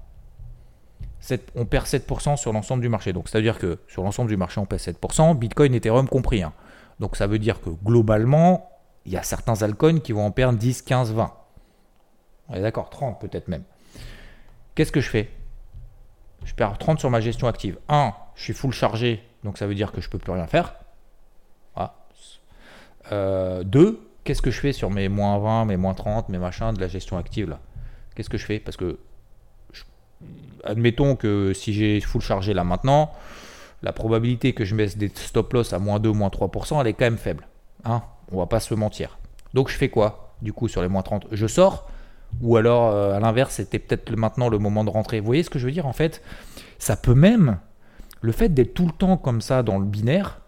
On 1.55 1.66
perd 1.66 1.87
7% 1.87 2.37
sur 2.37 2.53
l'ensemble 2.53 2.83
du 2.83 2.88
marché. 2.88 3.12
Donc 3.12 3.29
c'est-à-dire 3.29 3.59
que 3.59 3.79
sur 3.88 4.03
l'ensemble 4.03 4.29
du 4.29 4.37
marché, 4.37 4.61
on 4.61 4.66
perd 4.66 4.81
7%, 4.81 5.37
Bitcoin, 5.37 5.75
Ethereum 5.75 6.09
compris. 6.09 6.42
Hein. 6.42 6.53
Donc 7.01 7.16
ça 7.16 7.27
veut 7.27 7.38
dire 7.38 7.61
que 7.61 7.71
globalement, 7.71 8.71
il 9.07 9.12
y 9.12 9.16
a 9.16 9.23
certains 9.23 9.62
altcoins 9.62 10.01
qui 10.01 10.12
vont 10.12 10.27
en 10.27 10.31
perdre 10.31 10.59
10, 10.59 10.83
15, 10.83 11.12
20. 11.12 11.33
On 12.49 12.55
est 12.55 12.61
d'accord, 12.61 12.90
30 12.90 13.21
peut-être 13.21 13.49
même. 13.49 13.62
Qu'est-ce 14.75 14.92
que 14.92 15.01
je 15.01 15.09
fais? 15.09 15.31
Je 16.45 16.55
perds 16.55 16.77
30 16.79 16.99
sur 16.99 17.09
ma 17.11 17.21
gestion 17.21 17.47
active. 17.47 17.79
1, 17.88 18.12
je 18.35 18.42
suis 18.42 18.53
full 18.53 18.73
chargé, 18.73 19.23
donc 19.45 19.59
ça 19.59 19.66
veut 19.66 19.75
dire 19.75 19.92
que 19.92 20.01
je 20.01 20.09
ne 20.09 20.11
peux 20.11 20.18
plus 20.18 20.33
rien 20.33 20.47
faire. 20.47 20.75
2, 23.11 23.12
euh, 23.12 23.64
qu'est-ce 24.25 24.43
que 24.43 24.51
je 24.51 24.61
fais 24.61 24.73
sur 24.73 24.91
mes 24.91 25.09
moins 25.09 25.39
20, 25.39 25.67
mes 25.67 25.77
moins 25.77 25.95
30, 25.95 26.29
mes 26.29 26.39
machins 26.39 26.73
de 26.73 26.81
la 26.81 26.89
gestion 26.89 27.17
active 27.17 27.49
là? 27.49 27.61
Qu'est-ce 28.15 28.31
que 28.31 28.39
je 28.39 28.45
fais? 28.45 28.59
Parce 28.59 28.77
que, 28.77 28.99
admettons 30.65 31.17
que 31.17 31.53
si 31.55 31.73
j'ai 31.73 32.01
full 32.01 32.21
chargé 32.21 32.55
là 32.55 32.65
maintenant, 32.65 33.13
la 33.83 33.93
probabilité 33.93 34.53
que 34.53 34.65
je 34.65 34.75
mette 34.75 34.97
des 34.99 35.11
stop 35.15 35.53
loss 35.53 35.73
à 35.73 35.79
moins 35.79 35.99
2, 35.99 36.13
moins 36.13 36.29
3%, 36.29 36.81
elle 36.81 36.87
est 36.87 36.93
quand 36.93 37.07
même 37.07 37.19
faible. 37.19 37.47
Hein? 37.85 38.03
On 38.31 38.39
va 38.39 38.47
pas 38.47 38.61
se 38.61 38.75
mentir. 38.75 39.19
Donc 39.55 39.69
je 39.69 39.77
fais 39.77 39.89
quoi 39.89 40.35
Du 40.43 40.53
coup, 40.53 40.69
sur 40.69 40.83
les 40.83 40.89
moins 40.89 41.03
30, 41.03 41.27
je 41.33 41.47
sors? 41.47 41.89
Ou 42.41 42.57
alors, 42.57 42.91
euh, 42.91 43.15
à 43.15 43.21
l'inverse, 43.21 43.55
c'était 43.55 43.79
peut-être 43.79 44.15
maintenant 44.17 44.49
le 44.49 44.59
moment 44.59 44.85
de 44.85 44.91
rentrer. 44.91 45.21
Vous 45.21 45.27
voyez 45.27 45.43
ce 45.43 45.51
que 45.51 45.59
je 45.59 45.67
veux 45.67 45.73
dire? 45.73 45.87
En 45.87 45.93
fait, 45.93 46.23
ça 46.79 46.97
peut 46.97 47.15
même, 47.15 47.59
le 48.21 48.33
fait 48.33 48.49
d'être 48.49 48.75
tout 48.75 48.87
le 48.87 48.93
temps 48.93 49.17
comme 49.17 49.41
ça 49.41 49.63
dans 49.63 49.79
le 49.79 49.85
binaire, 49.85 50.41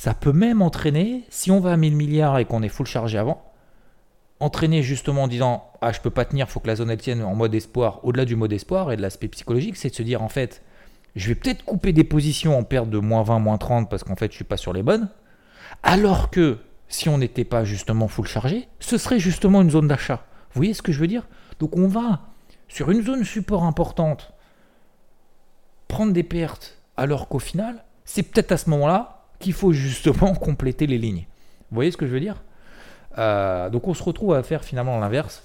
ça 0.00 0.14
peut 0.14 0.32
même 0.32 0.62
entraîner, 0.62 1.24
si 1.28 1.50
on 1.50 1.60
va 1.60 1.72
à 1.72 1.76
1000 1.76 1.94
milliards 1.94 2.38
et 2.38 2.46
qu'on 2.46 2.62
est 2.62 2.70
full 2.70 2.86
chargé 2.86 3.18
avant, 3.18 3.44
entraîner 4.40 4.82
justement 4.82 5.24
en 5.24 5.28
disant 5.28 5.70
Ah, 5.82 5.92
je 5.92 6.00
peux 6.00 6.08
pas 6.08 6.24
tenir, 6.24 6.48
faut 6.48 6.58
que 6.58 6.68
la 6.68 6.76
zone 6.76 6.88
elle 6.88 7.02
tienne 7.02 7.22
en 7.22 7.34
mode 7.34 7.54
espoir. 7.54 8.02
Au-delà 8.02 8.24
du 8.24 8.34
mode 8.34 8.50
espoir 8.50 8.92
et 8.92 8.96
de 8.96 9.02
l'aspect 9.02 9.28
psychologique, 9.28 9.76
c'est 9.76 9.90
de 9.90 9.94
se 9.94 10.02
dire 10.02 10.22
en 10.22 10.30
fait, 10.30 10.62
je 11.16 11.28
vais 11.28 11.34
peut-être 11.34 11.66
couper 11.66 11.92
des 11.92 12.04
positions 12.04 12.56
en 12.56 12.64
perte 12.64 12.88
de 12.88 12.96
moins 12.96 13.22
20, 13.22 13.40
moins 13.40 13.58
30 13.58 13.90
parce 13.90 14.02
qu'en 14.02 14.16
fait, 14.16 14.30
je 14.30 14.36
suis 14.36 14.44
pas 14.44 14.56
sur 14.56 14.72
les 14.72 14.82
bonnes. 14.82 15.10
Alors 15.82 16.30
que 16.30 16.56
si 16.88 17.10
on 17.10 17.18
n'était 17.18 17.44
pas 17.44 17.64
justement 17.64 18.08
full 18.08 18.26
chargé, 18.26 18.68
ce 18.78 18.96
serait 18.96 19.18
justement 19.18 19.60
une 19.60 19.70
zone 19.70 19.88
d'achat. 19.88 20.24
Vous 20.54 20.60
voyez 20.60 20.72
ce 20.72 20.80
que 20.80 20.92
je 20.92 21.00
veux 21.00 21.08
dire? 21.08 21.28
Donc 21.58 21.76
on 21.76 21.88
va 21.88 22.22
sur 22.68 22.90
une 22.90 23.02
zone 23.02 23.22
support 23.22 23.64
importante 23.64 24.32
prendre 25.88 26.14
des 26.14 26.22
pertes 26.22 26.78
alors 26.96 27.28
qu'au 27.28 27.38
final, 27.38 27.84
c'est 28.06 28.22
peut-être 28.22 28.52
à 28.52 28.56
ce 28.56 28.70
moment-là 28.70 29.19
qu'il 29.40 29.52
faut 29.52 29.72
justement 29.72 30.34
compléter 30.36 30.86
les 30.86 30.98
lignes. 30.98 31.26
Vous 31.70 31.74
voyez 31.74 31.90
ce 31.90 31.96
que 31.96 32.06
je 32.06 32.12
veux 32.12 32.20
dire 32.20 32.36
euh, 33.18 33.68
Donc 33.70 33.88
on 33.88 33.94
se 33.94 34.02
retrouve 34.02 34.34
à 34.34 34.42
faire 34.44 34.64
finalement 34.64 34.98
l'inverse 35.00 35.42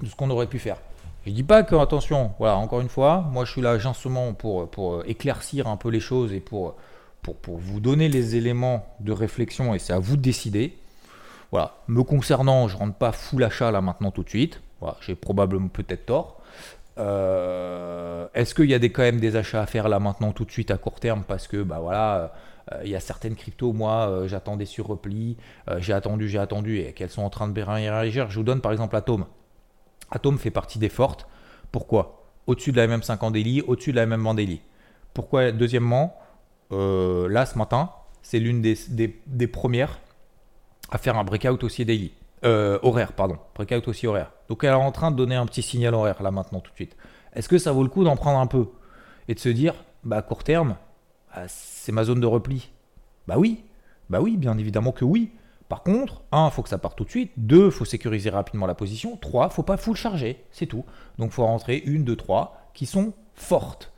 de 0.00 0.06
ce 0.06 0.16
qu'on 0.16 0.30
aurait 0.30 0.46
pu 0.46 0.58
faire. 0.58 0.76
Je 1.24 1.30
ne 1.30 1.34
dis 1.34 1.42
pas 1.42 1.62
que, 1.62 1.74
attention, 1.74 2.32
voilà, 2.38 2.56
encore 2.56 2.80
une 2.80 2.88
fois, 2.88 3.26
moi 3.30 3.44
je 3.44 3.52
suis 3.52 3.62
là 3.62 3.78
gentiment 3.78 4.34
pour, 4.34 4.68
pour 4.70 5.04
éclaircir 5.06 5.66
un 5.66 5.76
peu 5.76 5.88
les 5.88 6.00
choses 6.00 6.32
et 6.32 6.40
pour, 6.40 6.76
vous 7.46 7.80
donner 7.80 8.10
les 8.10 8.36
éléments 8.36 8.86
de 9.00 9.10
réflexion 9.10 9.74
et 9.74 9.78
c'est 9.78 9.94
à 9.94 9.98
vous 9.98 10.16
de 10.18 10.22
décider. 10.22 10.76
Voilà. 11.50 11.76
Me 11.88 12.02
concernant, 12.02 12.68
je 12.68 12.76
rentre 12.76 12.94
pas 12.94 13.12
full 13.12 13.42
achat 13.44 13.70
là 13.70 13.80
maintenant 13.80 14.10
tout 14.10 14.22
de 14.22 14.28
suite. 14.28 14.60
Voilà, 14.80 14.96
j'ai 15.00 15.14
probablement 15.14 15.68
peut-être 15.68 16.04
tort. 16.04 16.42
Euh, 16.98 18.26
est-ce 18.34 18.54
qu'il 18.54 18.68
y 18.68 18.74
a 18.74 18.78
des, 18.78 18.90
quand 18.90 19.02
même 19.02 19.20
des 19.20 19.36
achats 19.36 19.62
à 19.62 19.66
faire 19.66 19.88
là 19.88 19.98
maintenant 19.98 20.32
tout 20.32 20.44
de 20.44 20.50
suite 20.50 20.70
à 20.70 20.76
court 20.76 21.00
terme? 21.00 21.24
Parce 21.26 21.48
que 21.48 21.62
bah 21.62 21.78
voilà 21.80 22.16
euh, 22.16 22.26
il 22.82 22.90
y 22.90 22.96
a 22.96 23.00
certaines 23.00 23.36
cryptos, 23.36 23.72
moi, 23.72 24.08
euh, 24.08 24.28
j'attendais 24.28 24.64
sur 24.64 24.86
repli, 24.86 25.36
j'ai 25.78 25.92
attendu, 25.92 26.28
j'ai 26.28 26.38
attendu, 26.38 26.78
et 26.78 26.92
qu'elles 26.92 27.10
sont 27.10 27.22
en 27.22 27.30
train 27.30 27.48
de 27.48 27.62
réagir. 27.62 28.30
Je 28.30 28.38
vous 28.38 28.44
donne 28.44 28.60
par 28.60 28.72
exemple 28.72 28.96
Atom. 28.96 29.26
Atom 30.10 30.38
fait 30.38 30.50
partie 30.50 30.78
des 30.78 30.88
fortes. 30.88 31.26
Pourquoi? 31.72 32.24
Au-dessus 32.46 32.72
de 32.72 32.76
la 32.76 32.86
MM5 32.86 33.18
en 33.20 33.32
au-dessus 33.68 33.92
de 33.92 33.96
la 33.96 34.06
MM 34.06 34.26
en 34.26 34.34
daily. 34.34 34.60
Pourquoi? 35.12 35.52
Deuxièmement, 35.52 36.16
là, 36.70 37.46
ce 37.46 37.58
matin, 37.58 37.90
c'est 38.22 38.38
l'une 38.38 38.62
des, 38.62 38.76
des, 39.26 39.46
premières 39.46 39.98
à 40.90 40.98
faire 40.98 41.16
un 41.18 41.24
breakout 41.24 41.62
aussi 41.64 41.84
daily. 41.84 42.12
horaire, 42.42 43.12
pardon. 43.12 43.38
Breakout 43.54 43.88
aussi 43.88 44.06
horaire. 44.06 44.30
Donc 44.48 44.64
elle 44.64 44.70
est 44.70 44.74
en 44.74 44.92
train 44.92 45.10
de 45.10 45.16
donner 45.16 45.36
un 45.36 45.46
petit 45.46 45.62
signal 45.62 45.94
horaire 45.94 46.22
là 46.22 46.30
maintenant 46.30 46.60
tout 46.60 46.70
de 46.70 46.76
suite. 46.76 46.96
Est-ce 47.34 47.48
que 47.48 47.58
ça 47.58 47.72
vaut 47.72 47.82
le 47.82 47.88
coup 47.88 48.04
d'en 48.04 48.16
prendre 48.16 48.38
un 48.38 48.46
peu? 48.46 48.66
Et 49.28 49.34
de 49.34 49.40
se 49.40 49.48
dire, 49.48 49.74
bah 50.04 50.18
à 50.18 50.22
court 50.22 50.44
terme, 50.44 50.76
c'est 51.48 51.92
ma 51.92 52.04
zone 52.04 52.20
de 52.20 52.26
repli 52.26 52.70
Bah 53.26 53.36
oui, 53.38 53.64
bah 54.10 54.20
oui, 54.20 54.36
bien 54.36 54.56
évidemment 54.58 54.92
que 54.92 55.04
oui. 55.04 55.32
Par 55.68 55.82
contre, 55.82 56.22
un, 56.30 56.48
il 56.48 56.52
faut 56.52 56.62
que 56.62 56.68
ça 56.68 56.78
parte 56.78 56.96
tout 56.96 57.04
de 57.04 57.10
suite. 57.10 57.32
Deux, 57.36 57.66
il 57.66 57.72
faut 57.72 57.84
sécuriser 57.84 58.30
rapidement 58.30 58.66
la 58.66 58.74
position. 58.74 59.16
Trois, 59.16 59.48
faut 59.48 59.62
pas 59.62 59.76
full 59.76 59.96
charger, 59.96 60.44
c'est 60.50 60.66
tout. 60.66 60.84
Donc 61.18 61.32
faut 61.32 61.44
rentrer 61.44 61.78
une, 61.78 62.04
deux, 62.04 62.16
trois 62.16 62.70
qui 62.74 62.86
sont 62.86 63.14
fortes. 63.34 63.92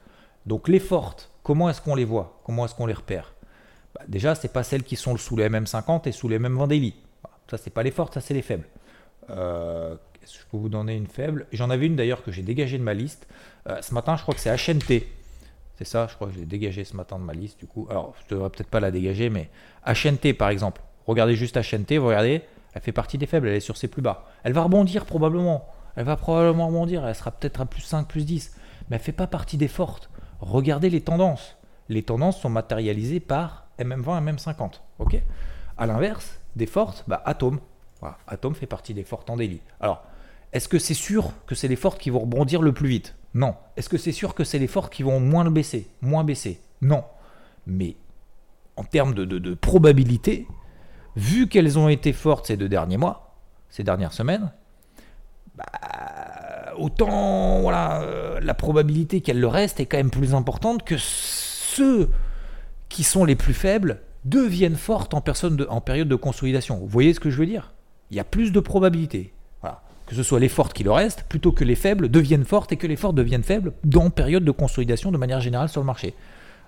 Donc 0.47 0.69
les 0.69 0.79
fortes, 0.79 1.33
comment 1.43 1.69
est-ce 1.69 1.81
qu'on 1.81 1.95
les 1.97 2.05
voit? 2.05 2.41
Comment 2.45 2.65
est-ce 2.65 2.75
qu'on 2.75 2.87
les 2.87 2.95
repère? 2.95 3.35
Bah, 3.95 4.03
Déjà, 4.09 4.35
c'est 4.35 4.53
pas 4.53 4.63
celles 4.63 4.85
qui 4.85 4.97
sont 4.97 5.17
sous 5.17 5.37
les 5.37 5.49
MM50 5.49 6.09
et 6.09 6.13
sous 6.13 6.29
les 6.29 6.39
mêmes 6.39 6.57
Vendéli. 6.57 6.95
Ça, 7.51 7.57
c'est 7.59 7.71
pas 7.71 7.83
les 7.83 7.91
fortes, 7.91 8.15
ça 8.15 8.21
c'est 8.21 8.35
les 8.35 8.43
faibles. 8.43 8.67
Euh, 9.31 9.97
je 10.23 10.39
peux 10.51 10.57
vous 10.57 10.69
donner 10.69 10.95
une 10.95 11.07
faible? 11.07 11.47
J'en 11.53 11.71
avais 11.71 11.87
une 11.87 11.97
d'ailleurs 11.97 12.23
que 12.23 12.31
j'ai 12.31 12.43
dégagée 12.43 12.79
de 12.79 12.83
ma 12.83 12.95
liste. 12.95 13.27
Euh, 13.69 13.83
ce 13.83 13.93
matin, 13.93 14.17
je 14.17 14.23
crois 14.23 14.35
que 14.35 14.41
c'est 14.41 14.55
HNT. 14.55 15.05
C'est 15.77 15.85
ça, 15.85 16.07
je 16.09 16.15
crois 16.15 16.29
que 16.29 16.35
je 16.35 16.39
l'ai 16.39 16.47
dégagé 16.47 16.85
ce 16.85 16.97
matin 16.97 17.19
de 17.19 17.25
ma 17.25 17.35
liste 17.35 17.59
du 17.59 17.67
coup. 17.67 17.87
Alors, 17.91 18.15
je 18.19 18.25
ne 18.25 18.31
devrais 18.31 18.51
peut-être 18.51 18.71
pas 18.71 18.81
la 18.81 18.91
dégager, 18.91 19.29
mais 19.29 19.51
HNT 19.87 20.33
par 20.35 20.49
exemple. 20.49 20.81
Regardez 21.07 21.37
juste 21.37 21.57
HNT, 21.57 21.99
vous 21.99 22.07
regardez, 22.07 22.43
elle 22.73 22.83
fait 22.83 22.93
partie 22.93 23.19
des 23.19 23.27
faibles, 23.27 23.49
elle 23.49 23.57
est 23.57 23.61
sur 23.61 23.77
ses 23.77 23.89
plus 23.89 24.03
bas. 24.03 24.25
Elle 24.43 24.53
va 24.53 24.63
rebondir 24.63 25.05
probablement. 25.05 25.69
Elle 25.95 26.05
va 26.05 26.17
probablement 26.17 26.67
rebondir, 26.67 27.07
elle 27.07 27.15
sera 27.15 27.31
peut-être 27.31 27.61
à 27.61 27.67
plus 27.67 27.83
5, 27.83 28.07
plus 28.07 28.25
10. 28.25 28.55
Mais 28.89 28.97
elle 28.97 29.01
ne 29.01 29.05
fait 29.05 29.13
pas 29.13 29.27
partie 29.27 29.57
des 29.57 29.69
fortes. 29.69 30.11
Regardez 30.41 30.91
les 30.91 31.01
tendances. 31.01 31.57
Les 31.89 32.03
tendances 32.03 32.41
sont 32.41 32.51
matérialisées 32.51 33.21
par 33.21 33.69
MM20, 33.79 34.35
MM50. 34.35 34.81
Ok? 34.99 35.17
À 35.79 35.87
l'inverse, 35.87 36.41
des 36.55 36.67
fortes, 36.67 37.05
bah, 37.07 37.23
Atom. 37.25 37.61
Atom 38.27 38.55
fait 38.55 38.67
partie 38.67 38.95
des 38.95 39.05
fortes 39.05 39.31
en 39.31 39.37
délit. 39.37 39.61
Alors, 39.81 40.05
est-ce 40.53 40.69
que 40.69 40.79
c'est 40.79 40.95
sûr 40.95 41.33
que 41.47 41.55
c'est 41.55 41.69
les 41.69 41.77
fortes 41.77 41.99
qui 41.99 42.11
vont 42.11 42.21
rebondir 42.21 42.63
le 42.63 42.73
plus 42.73 42.89
vite? 42.89 43.15
Non. 43.37 43.55
Est-ce 43.77 43.91
que 43.91 43.99
c'est 43.99 44.13
sûr 44.13 44.35
que 44.35 44.45
c'est 44.45 44.59
les 44.59 44.67
fortes 44.67 44.91
qui 44.91 45.03
vont 45.03 45.21
moins 45.21 45.45
le 45.45 45.51
baisser 45.51 45.91
Moins 46.01 46.25
baisser? 46.25 46.59
Non. 46.81 47.05
Mais 47.67 47.97
en 48.77 48.83
termes 48.83 49.13
de, 49.13 49.55
probabilité, 49.55 50.47
vu 51.17 51.47
qu'elles 51.47 51.79
ont 51.79 51.91
été 51.91 52.15
fortes 52.15 52.47
ces 52.47 52.57
deux 52.57 52.71
derniers 52.71 52.97
mois, 52.97 53.37
ces 53.69 53.85
dernières 53.85 54.15
semaines, 54.15 54.53
bah, 55.55 55.67
autant 56.79 57.61
voilà, 57.61 58.01
euh, 58.01 58.41
la 58.41 58.55
probabilité 58.55 59.21
qu'elles 59.21 59.41
le 59.41 59.49
restent 59.49 59.81
est 59.81 59.87
quand 59.87 59.99
même 59.99 60.11
plus 60.11 60.35
importante 60.35 60.83
que 60.83 60.97
ceux 60.97 62.09
qui 62.89 63.05
sont 63.05 63.27
les 63.27 63.37
plus 63.37 63.55
faibles 63.55 64.01
deviennent 64.25 64.77
fortes 64.77 65.13
en, 65.13 65.23
en 65.69 65.81
période 65.83 66.09
de 66.09 66.17
consolidation. 66.17 66.79
Vous 66.79 66.89
voyez 66.89 67.13
ce 67.13 67.21
que 67.21 67.29
je 67.29 67.37
veux 67.37 67.47
dire? 67.47 67.75
Il 68.11 68.17
y 68.17 68.21
a 68.21 68.25
plus 68.25 68.51
de 68.51 68.61
probabilité 68.61 69.35
que 70.07 70.15
ce 70.15 70.23
soit 70.23 70.41
les 70.41 70.49
fortes 70.49 70.73
qui 70.73 70.85
le 70.85 70.93
restent, 70.93 71.25
plutôt 71.25 71.53
que 71.53 71.65
les 71.65 71.75
faibles 71.75 72.09
deviennent 72.09 72.45
fortes 72.45 72.73
et 72.73 72.77
que 72.77 72.87
les 72.87 72.97
fortes 72.97 73.17
deviennent 73.17 73.43
faibles 73.43 73.73
dans 73.85 74.09
période 74.11 74.45
de 74.45 74.51
consolidation 74.53 75.11
de 75.11 75.19
manière 75.19 75.41
générale 75.41 75.69
sur 75.69 75.81
le 75.81 75.87
marché. 75.87 76.15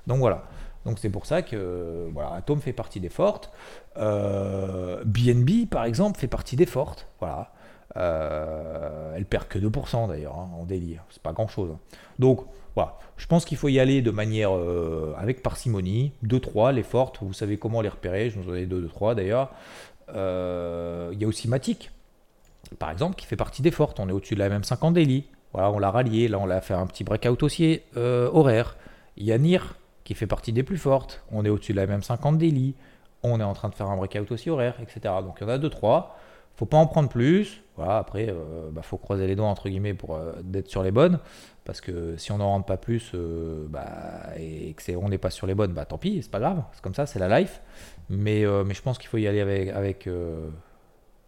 Donc 0.07 0.19
voilà. 0.19 0.45
Donc 0.85 0.99
c'est 0.99 1.11
pour 1.11 1.27
ça 1.27 1.43
que 1.43 2.09
voilà, 2.13 2.33
Atom 2.33 2.61
fait 2.61 2.73
partie 2.73 3.01
des 3.01 3.09
fortes. 3.09 3.51
Euh, 3.97 5.03
BNB 5.05 5.69
par 5.71 5.85
exemple 5.85 6.19
fait 6.19 6.29
partie 6.29 6.57
des 6.57 6.67
fortes. 6.67 7.09
Voilà. 7.21 7.53
Euh, 7.97 9.15
elle 9.17 9.25
perd 9.25 9.49
que 9.49 9.59
2% 9.59 10.09
d'ailleurs 10.09 10.37
hein, 10.37 10.51
en 10.59 10.65
délire. 10.65 11.05
C'est 11.11 11.23
pas 11.23 11.33
grand 11.33 11.49
chose. 11.49 11.71
Hein. 11.73 11.79
Donc 12.19 12.41
voilà. 12.75 12.97
Je 13.17 13.27
pense 13.27 13.45
qu'il 13.45 13.57
faut 13.57 13.69
y 13.69 13.81
aller 13.81 14.03
de 14.03 14.11
manière 14.11 14.55
euh, 14.55 15.15
avec 15.19 15.43
parcimonie. 15.43 16.13
2-3, 16.25 16.73
les 16.73 16.83
fortes, 16.83 17.19
vous 17.21 17.33
savez 17.33 17.57
comment 17.57 17.83
les 17.83 17.89
repérer. 17.89 18.31
Je 18.31 18.39
vous 18.39 18.51
en 18.51 18.55
ai 18.55 18.67
2-3 18.67 19.15
d'ailleurs. 19.15 19.51
Il 20.09 21.21
y 21.21 21.25
a 21.25 21.29
aussi 21.29 21.49
Matic 21.49 21.91
par 22.77 22.91
exemple, 22.91 23.17
qui 23.17 23.27
fait 23.27 23.37
partie 23.37 23.63
des 23.63 23.71
fortes. 23.71 24.01
On 24.01 24.09
est 24.09 24.13
au-dessus 24.13 24.35
de 24.35 24.41
la 24.41 24.49
même 24.49 24.65
50 24.65 24.95
daily. 24.95 25.25
Voilà, 25.53 25.71
on 25.71 25.79
l'a 25.79 25.91
rallié. 25.91 26.29
Là, 26.29 26.39
on 26.39 26.47
l'a 26.47 26.61
fait 26.61 26.75
un 26.75 26.87
petit 26.87 27.05
breakout 27.05 27.43
aussi 27.43 27.81
euh, 27.97 28.29
horaire. 28.33 28.77
Il 29.17 29.61
qui 30.05 30.15
fait 30.15 30.27
partie 30.27 30.53
des 30.53 30.63
plus 30.63 30.79
fortes. 30.79 31.23
On 31.33 31.45
est 31.45 31.49
au-dessus 31.49 31.73
de 31.73 31.79
la 31.79 31.87
même 31.87 32.03
50 32.03 32.39
daily. 32.39 32.75
On 33.23 33.41
est 33.41 33.45
en 33.45 33.53
train 33.53 33.69
de 33.69 33.75
faire 33.75 33.89
un 33.89 33.97
breakout 33.97 34.31
aussi 34.31 34.49
horaire, 34.49 34.75
etc. 34.81 35.15
Donc 35.23 35.39
il 35.41 35.45
y 35.45 35.47
en 35.47 35.51
a 35.51 35.59
2-3. 35.59 36.07
Faut 36.57 36.67
pas 36.67 36.77
en 36.77 36.87
prendre 36.87 37.09
plus. 37.09 37.63
Voilà, 37.77 37.99
après, 37.99 38.25
il 38.25 38.31
euh, 38.31 38.71
bah, 38.73 38.83
faut 38.83 38.97
croiser 38.97 39.27
les 39.27 39.37
doigts 39.37 39.47
entre 39.47 39.69
guillemets 39.69 39.95
pour 39.95 40.17
euh, 40.17 40.33
d'être 40.43 40.69
sur 40.69 40.83
les 40.83 40.91
bonnes. 40.91 41.19
Parce 41.65 41.81
que 41.81 42.17
si 42.17 42.33
on 42.33 42.39
n'en 42.39 42.49
rentre 42.49 42.67
pas 42.67 42.79
plus 42.79 43.13
bah, 43.69 44.31
et 44.39 44.73
que 44.73 44.97
on 44.97 45.11
n'est 45.11 45.19
pas 45.19 45.29
sur 45.29 45.47
les 45.47 45.55
bonnes, 45.55 45.73
bah 45.73 45.85
tant 45.85 45.99
pis, 45.99 46.23
c'est 46.23 46.31
pas 46.31 46.41
grave. 46.41 46.63
C'est 46.73 46.81
comme 46.81 46.95
ça, 46.95 47.05
c'est 47.05 47.19
la 47.19 47.41
life. 47.41 47.61
Mais, 48.09 48.47
mais 48.65 48.73
je 48.73 48.81
pense 48.81 48.97
qu'il 48.97 49.09
faut 49.09 49.19
y 49.19 49.27
aller 49.27 49.43
avec 49.43 50.09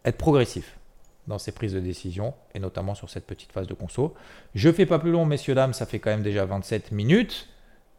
être 0.04 0.16
progressif 0.16 0.79
dans 1.26 1.38
ces 1.38 1.52
prises 1.52 1.72
de 1.72 1.80
décision, 1.80 2.34
et 2.54 2.60
notamment 2.60 2.94
sur 2.94 3.10
cette 3.10 3.26
petite 3.26 3.52
phase 3.52 3.66
de 3.66 3.74
conso. 3.74 4.14
Je 4.54 4.70
fais 4.70 4.86
pas 4.86 4.98
plus 4.98 5.10
long, 5.10 5.26
messieurs, 5.26 5.54
dames, 5.54 5.72
ça 5.72 5.86
fait 5.86 5.98
quand 5.98 6.10
même 6.10 6.22
déjà 6.22 6.44
27 6.44 6.92
minutes. 6.92 7.48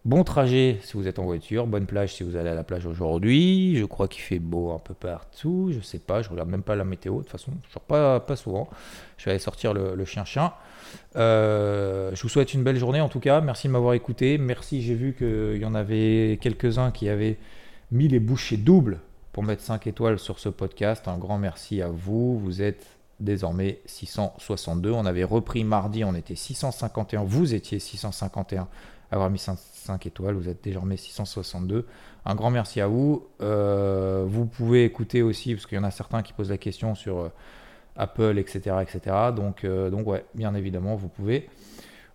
Bon 0.04 0.24
trajet 0.24 0.80
si 0.82 0.94
vous 0.94 1.08
êtes 1.08 1.20
en 1.20 1.26
voiture, 1.26 1.68
bonne 1.68 1.86
plage 1.86 2.16
si 2.16 2.24
vous 2.24 2.36
allez 2.36 2.50
à 2.50 2.56
la 2.56 2.64
plage 2.64 2.88
aujourd'hui. 2.88 3.76
Je 3.78 3.86
crois 3.86 4.08
qu'il 4.08 4.24
fait 4.24 4.40
beau 4.40 4.72
un 4.72 4.80
peu 4.80 4.96
partout, 4.96 5.70
je 5.72 5.80
sais 5.80 6.00
pas, 6.00 6.24
je 6.24 6.30
regarde 6.30 6.50
même 6.50 6.64
pas 6.64 6.76
la 6.76 6.84
météo, 6.84 7.18
de 7.18 7.22
toute 7.22 7.30
façon, 7.30 7.52
pas, 7.88 8.20
pas 8.20 8.36
souvent. 8.36 8.68
Je 9.18 9.26
vais 9.26 9.32
aller 9.32 9.40
sortir 9.40 9.74
le 9.74 10.06
chien-chien. 10.06 10.54
Euh, 11.16 12.12
je 12.14 12.22
vous 12.22 12.30
souhaite 12.30 12.54
une 12.54 12.64
belle 12.64 12.78
journée 12.78 13.02
en 13.02 13.10
tout 13.10 13.20
cas, 13.20 13.42
merci 13.42 13.68
de 13.68 13.74
m'avoir 13.74 13.94
écouté. 13.94 14.38
Merci, 14.38 14.82
j'ai 14.82 14.96
vu 14.96 15.14
qu'il 15.14 15.58
y 15.58 15.66
en 15.66 15.76
avait 15.76 16.38
quelques-uns 16.42 16.92
qui 16.92 17.10
avaient 17.10 17.38
mis 17.92 18.08
les 18.08 18.20
bouchées 18.20 18.58
doubles 18.58 19.00
pour 19.34 19.44
mettre 19.44 19.62
5 19.62 19.88
étoiles 19.88 20.20
sur 20.20 20.40
ce 20.40 20.50
podcast. 20.50 21.08
Un 21.08 21.18
grand 21.18 21.38
merci 21.38 21.82
à 21.82 21.88
vous, 21.88 22.40
vous 22.40 22.62
êtes 22.62 23.01
désormais 23.22 23.82
662. 23.86 24.92
On 24.92 25.06
avait 25.06 25.24
repris 25.24 25.64
mardi, 25.64 26.04
on 26.04 26.16
était 26.16 26.36
651. 26.36 27.24
Vous 27.24 27.54
étiez 27.54 27.80
651 27.80 28.68
avoir 29.12 29.30
mis 29.30 29.40
5, 29.40 30.06
étoiles. 30.06 30.36
Vous 30.36 30.50
êtes 30.50 30.64
désormais 30.64 30.98
662. 30.98 31.86
Un 32.26 32.36
grand 32.36 32.50
merci 32.50 32.82
à 32.82 32.88
vous. 32.88 33.28
Euh, 33.42 34.26
vous 34.28 34.46
pouvez 34.46 34.86
écouter 34.86 35.22
aussi, 35.22 35.54
parce 35.54 35.66
qu'il 35.68 35.78
y 35.78 35.82
en 35.82 35.84
a 35.84 35.92
certains 35.92 36.22
qui 36.22 36.34
posent 36.34 36.50
la 36.50 36.58
question 36.58 36.96
sur 36.96 37.20
euh, 37.20 37.30
Apple, 37.98 38.38
etc. 38.38 38.78
etc. 38.82 39.16
Donc, 39.36 39.64
euh, 39.64 39.90
donc 39.90 40.08
ouais, 40.08 40.26
bien 40.34 40.56
évidemment, 40.56 40.96
vous 40.96 41.10
pouvez. 41.10 41.50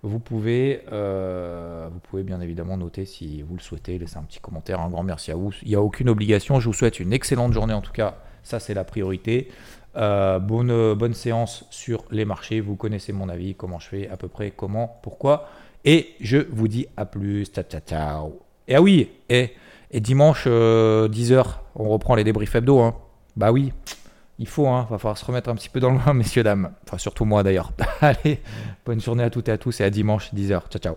Vous 0.02 0.20
pouvez, 0.20 0.82
vous 0.86 1.98
pouvez 2.00 2.22
bien 2.22 2.40
évidemment 2.40 2.76
noter 2.76 3.06
si 3.06 3.42
vous 3.42 3.56
le 3.56 3.60
souhaitez, 3.60 3.98
laisser 3.98 4.18
un 4.18 4.22
petit 4.22 4.38
commentaire. 4.38 4.80
Un 4.80 4.88
grand 4.88 5.02
merci 5.02 5.32
à 5.32 5.34
vous. 5.34 5.52
Il 5.62 5.68
n'y 5.68 5.74
a 5.74 5.82
aucune 5.82 6.08
obligation. 6.08 6.60
Je 6.60 6.66
vous 6.66 6.74
souhaite 6.74 7.00
une 7.00 7.12
excellente 7.12 7.52
journée 7.52 7.74
en 7.74 7.80
tout 7.80 7.92
cas. 7.92 8.18
Ça, 8.44 8.60
c'est 8.60 8.74
la 8.74 8.84
priorité. 8.84 9.48
Euh, 9.96 10.38
bonne, 10.38 10.94
bonne 10.94 11.14
séance 11.14 11.64
sur 11.70 12.04
les 12.10 12.24
marchés. 12.24 12.60
Vous 12.60 12.76
connaissez 12.76 13.12
mon 13.12 13.28
avis, 13.28 13.54
comment 13.54 13.78
je 13.78 13.88
fais, 13.88 14.08
à 14.08 14.16
peu 14.16 14.28
près, 14.28 14.50
comment, 14.50 14.98
pourquoi. 15.02 15.48
Et 15.84 16.14
je 16.20 16.38
vous 16.50 16.68
dis 16.68 16.86
à 16.96 17.06
plus. 17.06 17.46
Ciao, 17.46 17.64
ciao, 17.64 17.80
ciao. 17.80 18.40
Et 18.68 18.74
ah 18.74 18.82
oui, 18.82 19.08
et, 19.28 19.52
et 19.90 20.00
dimanche, 20.00 20.46
10h, 20.46 20.48
euh, 20.48 21.44
on 21.76 21.88
reprend 21.88 22.14
les 22.14 22.24
débriefs 22.24 22.54
hebdo. 22.54 22.80
Hein. 22.80 22.94
Bah 23.36 23.52
oui, 23.52 23.72
il 24.38 24.48
faut, 24.48 24.66
hein, 24.66 24.86
va 24.90 24.98
falloir 24.98 25.16
se 25.16 25.24
remettre 25.24 25.48
un 25.48 25.54
petit 25.54 25.68
peu 25.68 25.80
dans 25.80 25.90
le 25.90 25.98
bain, 25.98 26.12
messieurs, 26.14 26.42
dames. 26.42 26.72
Enfin, 26.84 26.98
surtout 26.98 27.24
moi 27.24 27.42
d'ailleurs. 27.42 27.72
Allez, 28.00 28.40
bonne 28.84 29.00
journée 29.00 29.22
à 29.22 29.30
toutes 29.30 29.48
et 29.48 29.52
à 29.52 29.58
tous 29.58 29.80
et 29.80 29.84
à 29.84 29.90
dimanche, 29.90 30.32
10h. 30.34 30.68
Ciao, 30.68 30.80
ciao. 30.80 30.96